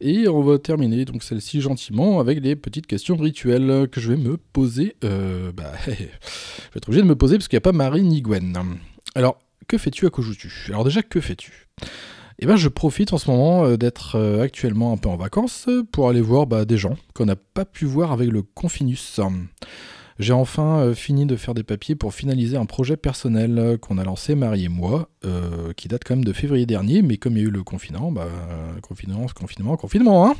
Et 0.00 0.28
on 0.28 0.42
va 0.42 0.58
terminer 0.58 1.04
donc 1.04 1.22
celle-ci 1.22 1.60
gentiment 1.60 2.20
avec 2.20 2.40
des 2.40 2.56
petites 2.56 2.86
questions 2.86 3.16
rituelles 3.16 3.88
que 3.90 4.00
je 4.00 4.12
vais 4.12 4.18
me 4.18 4.36
poser. 4.36 4.96
Euh, 5.04 5.52
bah, 5.52 5.72
je 5.86 5.90
vais 5.92 6.08
être 6.76 6.88
obligé 6.88 7.02
de 7.02 7.08
me 7.08 7.16
poser 7.16 7.36
parce 7.36 7.48
qu'il 7.48 7.56
n'y 7.56 7.62
a 7.62 7.62
pas 7.62 7.72
Marie 7.72 8.02
ni 8.02 8.20
Gwen. 8.20 8.58
Alors, 9.14 9.38
que 9.68 9.78
fais-tu 9.78 10.06
à 10.06 10.10
quoi 10.10 10.24
joues-tu 10.24 10.52
Alors 10.68 10.84
déjà, 10.84 11.02
que 11.02 11.20
fais-tu? 11.20 11.68
Eh 12.40 12.46
ben, 12.46 12.56
je 12.56 12.68
profite 12.68 13.12
en 13.12 13.18
ce 13.18 13.30
moment 13.30 13.64
euh, 13.64 13.76
d'être 13.76 14.16
euh, 14.16 14.42
actuellement 14.42 14.92
un 14.92 14.96
peu 14.96 15.08
en 15.08 15.16
vacances 15.16 15.68
pour 15.92 16.08
aller 16.08 16.20
voir 16.20 16.46
bah, 16.46 16.64
des 16.64 16.76
gens 16.76 16.96
qu'on 17.14 17.26
n'a 17.26 17.36
pas 17.36 17.64
pu 17.64 17.84
voir 17.84 18.12
avec 18.12 18.30
le 18.30 18.42
Confinus. 18.42 19.20
J'ai 20.18 20.32
enfin 20.32 20.78
euh, 20.78 20.94
fini 20.94 21.26
de 21.26 21.36
faire 21.36 21.54
des 21.54 21.64
papiers 21.64 21.96
pour 21.96 22.14
finaliser 22.14 22.56
un 22.56 22.66
projet 22.66 22.96
personnel 22.96 23.58
euh, 23.58 23.76
qu'on 23.76 23.98
a 23.98 24.04
lancé 24.04 24.34
Marie 24.34 24.66
et 24.66 24.68
moi, 24.68 25.08
euh, 25.24 25.72
qui 25.72 25.88
date 25.88 26.02
quand 26.04 26.14
même 26.14 26.24
de 26.24 26.32
février 26.32 26.66
dernier, 26.66 27.02
mais 27.02 27.16
comme 27.16 27.36
il 27.36 27.40
y 27.40 27.44
a 27.44 27.48
eu 27.48 27.50
le 27.50 27.64
confinement, 27.64 28.12
bah, 28.12 28.28
confinement, 28.82 29.26
confinement, 29.34 29.76
confinement, 29.76 30.26
hein 30.26 30.34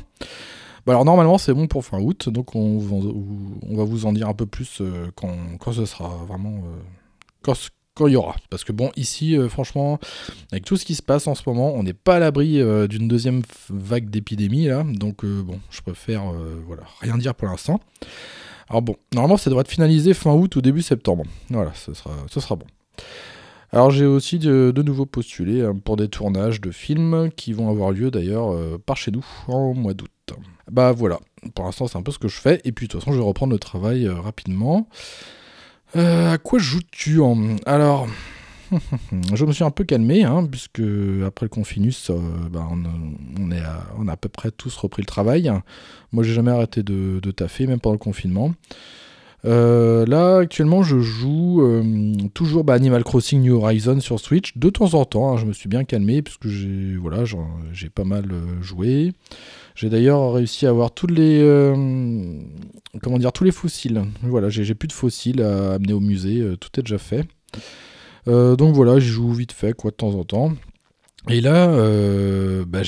bah 0.85 0.93
alors 0.93 1.03
normalement 1.03 1.39
c'est 1.39 1.53
bon 1.53 1.65
pour 1.65 1.83
fin 1.83 1.99
août, 1.99 2.29
donc 2.29 2.53
on, 2.53 2.77
va 2.77 3.83
vous 3.83 4.05
en 4.05 4.13
dire 4.13 4.29
un 4.29 4.35
peu 4.35 4.45
plus 4.45 4.83
quand, 5.15 5.71
ce 5.73 5.83
sera 5.83 6.09
vraiment... 6.27 6.61
quand, 7.41 7.55
quand 7.95 8.05
il 8.05 8.13
y 8.13 8.15
aura. 8.15 8.35
Parce 8.51 8.63
que 8.63 8.71
bon, 8.71 8.91
ici, 8.95 9.35
franchement, 9.49 9.97
avec 10.51 10.63
tout 10.63 10.77
ce 10.77 10.85
qui 10.85 10.93
se 10.93 11.01
passe 11.01 11.25
en 11.25 11.33
ce 11.33 11.41
moment, 11.47 11.73
on 11.73 11.81
n'est 11.81 11.93
pas 11.93 12.17
à 12.17 12.19
l'abri 12.19 12.61
d'une 12.87 13.07
deuxième 13.07 13.41
vague 13.69 14.11
d'épidémie, 14.11 14.67
là. 14.67 14.83
Donc 14.87 15.25
bon, 15.25 15.59
je 15.71 15.81
préfère 15.81 16.31
voilà, 16.67 16.83
rien 17.01 17.17
dire 17.17 17.33
pour 17.33 17.47
l'instant. 17.47 17.79
Alors 18.69 18.81
bon, 18.81 18.95
normalement 19.13 19.37
ça 19.37 19.49
devrait 19.49 19.61
être 19.61 19.71
finalisé 19.71 20.13
fin 20.13 20.33
août 20.33 20.55
ou 20.55 20.61
début 20.61 20.81
septembre. 20.81 21.23
Voilà, 21.49 21.71
ce 21.73 21.93
sera, 21.93 22.11
ce 22.29 22.39
sera 22.39 22.55
bon. 22.55 22.65
Alors 23.71 23.91
j'ai 23.91 24.05
aussi 24.05 24.39
de, 24.39 24.73
nouveau 24.83 25.05
postulé 25.05 25.61
hein, 25.61 25.75
pour 25.83 25.97
des 25.97 26.07
tournages 26.07 26.61
de 26.61 26.71
films 26.71 27.29
qui 27.35 27.51
vont 27.51 27.69
avoir 27.69 27.91
lieu 27.91 28.09
d'ailleurs 28.09 28.53
euh, 28.53 28.81
par 28.83 28.95
chez 28.95 29.11
nous 29.11 29.25
en 29.47 29.73
mois 29.73 29.93
d'août. 29.93 30.09
Bah 30.71 30.93
voilà, 30.93 31.19
pour 31.53 31.65
l'instant 31.65 31.87
c'est 31.87 31.97
un 31.97 32.01
peu 32.01 32.11
ce 32.11 32.19
que 32.19 32.27
je 32.27 32.39
fais, 32.39 32.61
et 32.63 32.71
puis 32.71 32.87
de 32.87 32.91
toute 32.91 33.01
façon 33.01 33.11
je 33.11 33.17
vais 33.17 33.23
reprendre 33.23 33.53
le 33.53 33.59
travail 33.59 34.07
euh, 34.07 34.15
rapidement. 34.15 34.87
Euh, 35.95 36.33
à 36.33 36.37
quoi 36.37 36.59
joues-tu 36.59 37.19
en... 37.21 37.57
Alors, 37.65 38.07
je 39.33 39.45
me 39.45 39.51
suis 39.51 39.63
un 39.63 39.71
peu 39.71 39.83
calmé, 39.83 40.23
hein, 40.23 40.45
puisque 40.49 40.81
après 41.25 41.45
le 41.45 41.49
confinus, 41.49 42.09
euh, 42.09 42.17
bah, 42.51 42.67
on, 42.71 43.51
est 43.51 43.61
on, 43.97 44.07
a 44.07 44.13
à 44.13 44.17
peu 44.17 44.29
près 44.29 44.51
tous 44.51 44.75
repris 44.77 45.01
le 45.01 45.07
travail. 45.07 45.51
Moi, 46.11 46.23
j'ai 46.23 46.33
jamais 46.33 46.51
arrêté 46.51 46.83
de, 46.83 47.19
taffer, 47.31 47.67
même 47.67 47.79
pendant 47.79 47.93
le 47.93 47.99
confinement. 47.99 48.53
Euh, 49.45 50.07
là, 50.07 50.37
actuellement, 50.37 50.81
je 50.81 50.99
joue 50.99 51.61
euh, 51.61 52.15
toujours 52.33 52.63
bah, 52.63 52.73
Animal 52.73 53.03
Crossing 53.03 53.41
New 53.41 53.55
Horizons 53.55 53.99
sur 53.99 54.19
Switch. 54.19 54.57
De 54.57 54.69
temps 54.69 54.95
en 54.95 55.05
temps, 55.05 55.33
hein, 55.33 55.37
je 55.37 55.45
me 55.45 55.53
suis 55.53 55.69
bien 55.69 55.83
calmé, 55.83 56.21
puisque 56.23 56.47
j'ai 56.47 56.95
voilà, 56.95 57.23
j'ai 57.71 57.89
pas 57.89 58.05
mal 58.05 58.25
joué. 58.61 59.13
J'ai 59.75 59.89
d'ailleurs 59.89 60.33
réussi 60.33 60.65
à 60.65 60.69
avoir 60.69 60.91
tous 60.91 61.07
les, 61.07 61.41
comment 63.03 63.19
dire, 63.19 63.33
tous 63.33 63.43
les 63.43 63.51
fossiles. 63.51 64.03
Voilà, 64.23 64.49
j'ai 64.49 64.73
plus 64.73 64.87
de 64.87 64.93
fossiles 64.93 65.41
à 65.41 65.73
amener 65.73 65.93
au 65.93 65.99
musée. 65.99 66.43
tout 66.59 66.79
est 66.79 66.83
déjà 66.83 66.97
fait. 66.97 67.27
Euh, 68.27 68.55
donc 68.55 68.75
voilà, 68.75 68.99
j'y 68.99 69.07
joue 69.07 69.31
vite 69.31 69.51
fait, 69.51 69.73
quoi, 69.73 69.91
de 69.91 69.95
temps 69.95 70.13
en 70.15 70.23
temps. 70.23 70.53
Et 71.29 71.41
là, 71.41 71.69
euh, 71.69 72.65
bah 72.67 72.81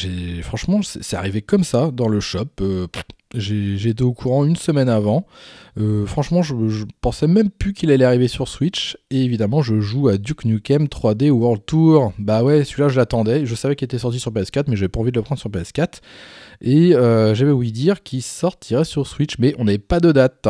franchement, 0.44 0.82
c'est 0.84 1.16
arrivé 1.16 1.42
comme 1.42 1.64
ça 1.64 1.90
dans 1.92 2.08
le 2.08 2.20
shop. 2.20 2.46
Euh, 2.62 2.88
j'ai 3.34 3.90
été 3.90 4.04
au 4.04 4.14
courant 4.14 4.46
une 4.46 4.56
semaine 4.56 4.90
avant. 4.90 5.26
franchement, 6.06 6.42
je, 6.42 6.54
pensais 7.02 7.28
même 7.28 7.50
plus 7.50 7.74
qu'il 7.74 7.92
allait 7.92 8.06
arriver 8.06 8.28
sur 8.28 8.48
Switch. 8.48 8.98
Et 9.12 9.24
évidemment, 9.24 9.62
je 9.62 9.80
joue 9.80 10.08
à 10.08 10.18
Duke 10.18 10.46
Nukem 10.46 10.86
3D 10.86 11.30
World 11.30 11.64
Tour. 11.66 12.14
Bah 12.20 12.44
ouais, 12.44 12.64
celui-là, 12.64 12.90
je 12.90 12.98
l'attendais. 12.98 13.46
Je 13.46 13.56
savais 13.56 13.76
qu'il 13.76 13.86
était 13.86 14.00
sorti 14.00 14.20
sur 14.20 14.32
PS4, 14.32 14.66
mais 14.68 14.76
j'avais 14.76 14.90
pas 14.90 15.00
envie 15.00 15.12
de 15.12 15.18
le 15.18 15.24
prendre 15.24 15.40
sur 15.40 15.50
PS4. 15.50 16.02
Et 16.62 16.96
euh, 16.96 17.36
j'avais 17.36 17.52
ouï 17.52 17.72
dire 17.72 18.02
qu'il 18.02 18.24
sortirait 18.24 18.86
sur 18.86 19.06
Switch, 19.06 19.38
mais 19.40 19.54
on 19.60 19.66
n'avait 19.66 19.78
pas 19.78 20.00
de 20.00 20.12
date. 20.12 20.48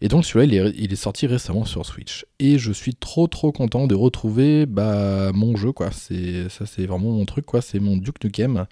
Et 0.00 0.08
donc 0.08 0.24
celui-là, 0.24 0.70
il 0.76 0.92
est, 0.92 0.96
sorti 0.96 1.26
récemment 1.26 1.64
sur 1.64 1.86
Switch. 1.86 2.26
Et 2.40 2.58
je 2.58 2.72
suis 2.72 2.94
trop 2.94 3.26
trop 3.26 3.52
content 3.52 3.86
de 3.86 3.94
retrouver 3.94 4.66
bah, 4.66 5.30
mon 5.34 5.56
jeu, 5.56 5.72
quoi. 5.72 5.90
C'est, 5.92 6.48
ça 6.48 6.66
c'est 6.66 6.86
vraiment 6.86 7.10
mon 7.10 7.24
truc, 7.24 7.46
quoi. 7.46 7.60
C'est 7.60 7.78
mon 7.78 7.96
Duke 7.96 8.24
Nukem. 8.24 8.66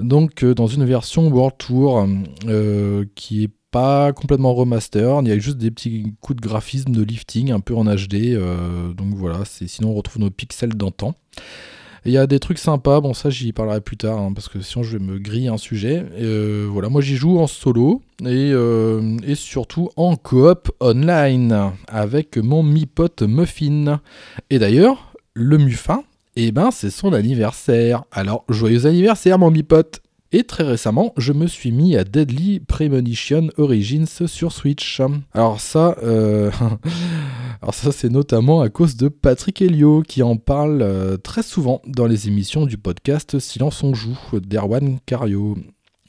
Donc 0.00 0.42
euh, 0.42 0.54
dans 0.54 0.66
une 0.66 0.84
version 0.84 1.28
World 1.28 1.56
Tour 1.58 2.06
euh, 2.46 3.04
qui 3.14 3.44
est 3.44 3.50
pas 3.70 4.12
complètement 4.12 4.54
remaster, 4.54 5.20
il 5.22 5.28
y 5.28 5.32
a 5.32 5.38
juste 5.38 5.58
des 5.58 5.70
petits 5.70 6.14
coups 6.20 6.40
de 6.40 6.46
graphisme, 6.46 6.92
de 6.92 7.02
lifting 7.02 7.50
un 7.50 7.60
peu 7.60 7.74
en 7.74 7.84
HD. 7.84 8.38
donc 8.96 9.14
voilà, 9.14 9.44
c'est, 9.44 9.66
sinon 9.66 9.90
on 9.90 9.94
retrouve 9.94 10.22
nos 10.22 10.30
pixels 10.30 10.74
d'antan. 10.74 11.14
Il 12.06 12.12
y 12.12 12.18
a 12.18 12.26
des 12.26 12.38
trucs 12.38 12.58
sympas, 12.58 13.00
bon 13.00 13.14
ça 13.14 13.30
j'y 13.30 13.54
parlerai 13.54 13.80
plus 13.80 13.96
tard, 13.96 14.18
hein, 14.18 14.32
parce 14.34 14.50
que 14.50 14.60
sinon 14.60 14.82
je 14.82 14.98
vais 14.98 15.04
me 15.04 15.18
griller 15.18 15.48
un 15.48 15.56
sujet. 15.56 16.04
Euh, 16.20 16.68
voilà, 16.70 16.90
moi 16.90 17.00
j'y 17.00 17.16
joue 17.16 17.38
en 17.38 17.46
solo 17.46 18.02
et, 18.20 18.50
euh, 18.52 19.16
et 19.26 19.34
surtout 19.34 19.88
en 19.96 20.16
coop 20.16 20.70
online 20.80 21.72
avec 21.88 22.36
mon 22.36 22.62
mi-pote 22.62 23.22
Muffin. 23.22 24.00
Et 24.50 24.58
d'ailleurs, 24.58 25.14
le 25.32 25.56
Muffin, 25.56 26.04
eh 26.36 26.52
ben 26.52 26.70
c'est 26.70 26.90
son 26.90 27.12
anniversaire. 27.12 28.04
Alors 28.12 28.44
joyeux 28.48 28.86
anniversaire 28.86 29.38
mon 29.38 29.50
mi-pote 29.50 30.00
et 30.36 30.42
très 30.42 30.64
récemment, 30.64 31.14
je 31.16 31.32
me 31.32 31.46
suis 31.46 31.70
mis 31.70 31.96
à 31.96 32.02
Deadly 32.02 32.58
Premonition 32.58 33.50
Origins 33.56 34.26
sur 34.26 34.50
Switch. 34.50 35.00
Alors 35.32 35.60
ça, 35.60 35.96
euh, 36.02 36.50
c'est 37.72 38.10
notamment 38.10 38.60
à 38.60 38.68
cause 38.68 38.96
de 38.96 39.06
Patrick 39.06 39.62
Helio 39.62 40.02
qui 40.02 40.24
en 40.24 40.36
parle 40.36 40.82
euh, 40.82 41.16
très 41.16 41.44
souvent 41.44 41.82
dans 41.86 42.06
les 42.06 42.26
émissions 42.26 42.66
du 42.66 42.78
podcast 42.78 43.38
Silence 43.38 43.84
on 43.84 43.94
joue 43.94 44.18
d'Erwan 44.32 44.98
Cario. 45.06 45.56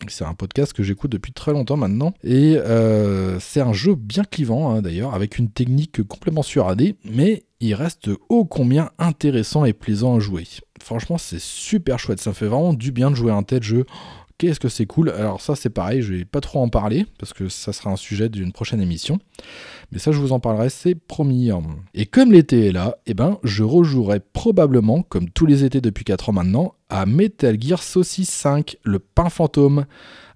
C'est 0.09 0.25
un 0.25 0.33
podcast 0.33 0.73
que 0.73 0.83
j'écoute 0.83 1.11
depuis 1.11 1.33
très 1.33 1.51
longtemps 1.51 1.77
maintenant. 1.77 2.13
Et 2.23 2.57
euh, 2.57 3.39
c'est 3.39 3.61
un 3.61 3.73
jeu 3.73 3.95
bien 3.95 4.23
clivant 4.23 4.71
hein, 4.71 4.81
d'ailleurs, 4.81 5.13
avec 5.13 5.37
une 5.37 5.49
technique 5.49 6.03
complètement 6.07 6.43
suradée, 6.43 6.95
mais 7.05 7.43
il 7.59 7.73
reste 7.73 8.09
ô 8.29 8.45
combien 8.45 8.91
intéressant 8.99 9.65
et 9.65 9.73
plaisant 9.73 10.15
à 10.15 10.19
jouer. 10.19 10.45
Franchement, 10.81 11.17
c'est 11.17 11.39
super 11.39 11.99
chouette. 11.99 12.19
Ça 12.19 12.33
fait 12.33 12.47
vraiment 12.47 12.73
du 12.73 12.91
bien 12.91 13.09
de 13.09 13.15
jouer 13.15 13.31
un 13.31 13.43
tel 13.43 13.63
jeu. 13.63 13.85
Qu'est-ce 14.37 14.59
que 14.59 14.67
c'est 14.67 14.85
cool? 14.85 15.11
Alors 15.11 15.39
ça 15.39 15.55
c'est 15.55 15.69
pareil, 15.69 16.01
je 16.01 16.13
vais 16.13 16.25
pas 16.25 16.41
trop 16.41 16.59
en 16.59 16.67
parler 16.67 17.05
parce 17.17 17.31
que 17.31 17.47
ça 17.47 17.71
sera 17.71 17.91
un 17.91 17.95
sujet 17.95 18.27
d'une 18.27 18.51
prochaine 18.51 18.81
émission. 18.81 19.19
Mais 19.91 19.97
ça 19.97 20.11
je 20.11 20.19
vous 20.19 20.33
en 20.33 20.41
parlerai, 20.41 20.69
c'est 20.69 20.93
promis. 20.93 21.51
Et 21.93 22.05
comme 22.05 22.33
l'été 22.33 22.67
est 22.67 22.71
là, 22.73 22.97
eh 23.05 23.13
ben 23.13 23.39
je 23.43 23.63
rejouerai 23.63 24.19
probablement, 24.19 25.03
comme 25.03 25.29
tous 25.29 25.45
les 25.45 25.63
étés 25.63 25.79
depuis 25.79 26.03
4 26.03 26.29
ans 26.29 26.33
maintenant, 26.33 26.73
à 26.89 27.05
Metal 27.05 27.55
Gear 27.61 27.81
Saucisse 27.81 28.29
5, 28.29 28.75
le 28.83 28.99
pain 28.99 29.29
fantôme 29.29 29.85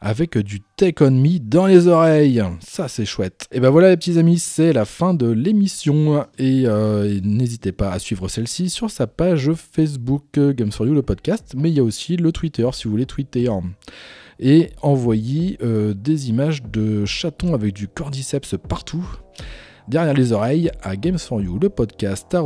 avec 0.01 0.37
du 0.37 0.61
Take 0.77 1.03
On 1.03 1.11
Me 1.11 1.39
dans 1.39 1.65
les 1.65 1.87
oreilles. 1.87 2.43
Ça, 2.59 2.87
c'est 2.87 3.05
chouette. 3.05 3.47
Et 3.51 3.59
ben 3.59 3.69
voilà, 3.69 3.89
les 3.89 3.97
petits 3.97 4.17
amis, 4.17 4.39
c'est 4.39 4.73
la 4.73 4.85
fin 4.85 5.13
de 5.13 5.29
l'émission. 5.29 6.25
Et, 6.37 6.63
euh, 6.65 7.19
n'hésitez 7.23 7.71
pas 7.71 7.91
à 7.91 7.99
suivre 7.99 8.27
celle-ci 8.27 8.69
sur 8.69 8.89
sa 8.89 9.07
page 9.07 9.51
Facebook 9.53 10.37
euh, 10.37 10.53
Games 10.53 10.71
for 10.71 10.85
You, 10.87 10.93
le 10.93 11.01
podcast. 11.01 11.53
Mais 11.57 11.69
il 11.69 11.75
y 11.75 11.79
a 11.79 11.83
aussi 11.83 12.17
le 12.17 12.31
Twitter 12.31 12.67
si 12.73 12.85
vous 12.85 12.91
voulez 12.91 13.05
tweeter. 13.05 13.49
Et 14.39 14.69
envoyer 14.81 15.57
euh, 15.61 15.93
des 15.93 16.29
images 16.29 16.63
de 16.63 17.05
chatons 17.05 17.53
avec 17.53 17.73
du 17.73 17.87
cordyceps 17.87 18.55
partout 18.67 19.05
derrière 19.89 20.13
les 20.13 20.31
oreilles 20.31 20.71
à 20.83 20.95
Games 20.95 21.17
for 21.17 21.41
You, 21.41 21.57
le 21.59 21.69
podcast 21.69 22.37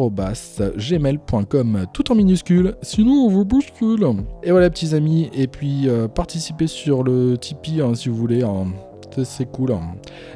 gmail.com, 0.78 1.86
tout 1.94 2.12
en 2.12 2.16
minuscule, 2.16 2.76
sinon 2.82 3.26
on 3.26 3.30
vous 3.30 3.46
bouscule. 3.46 4.06
Et 4.44 4.52
voilà 4.52 4.70
petits 4.70 4.96
amis, 4.96 5.30
et 5.34 5.48
puis 5.48 5.88
euh, 5.88 6.08
participez 6.08 6.68
sur 6.68 7.04
le 7.04 7.38
Tipeee 7.38 7.82
hein, 7.82 7.96
si 7.96 8.10
vous 8.10 8.16
voulez. 8.16 8.44
Hein. 8.44 8.68
c'est 9.24 9.52
cool. 9.52 9.72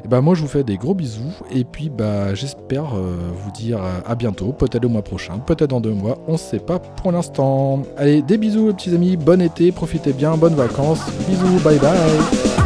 Et 0.04 0.08
bah 0.08 0.20
moi 0.20 0.34
je 0.34 0.42
vous 0.42 0.48
fais 0.48 0.64
des 0.64 0.76
gros 0.76 0.94
bisous 0.94 1.32
et 1.50 1.64
puis 1.64 1.88
bah 1.88 2.34
j'espère 2.34 2.94
euh, 2.94 3.16
vous 3.34 3.50
dire 3.52 3.80
à 4.06 4.14
bientôt, 4.14 4.52
peut-être 4.52 4.82
le 4.82 4.88
mois 4.88 5.02
prochain, 5.02 5.38
peut-être 5.38 5.70
dans 5.70 5.80
deux 5.80 5.94
mois, 5.94 6.18
on 6.28 6.36
sait 6.36 6.60
pas 6.60 6.78
pour 6.78 7.10
l'instant. 7.12 7.82
Allez, 7.96 8.22
des 8.22 8.38
bisous 8.38 8.72
petits 8.74 8.94
amis, 8.94 9.16
bon 9.16 9.40
été, 9.40 9.72
profitez 9.72 10.12
bien, 10.12 10.36
bonnes 10.36 10.54
vacances, 10.54 11.00
bisous, 11.26 11.58
bye 11.64 11.78
bye. 11.78 12.57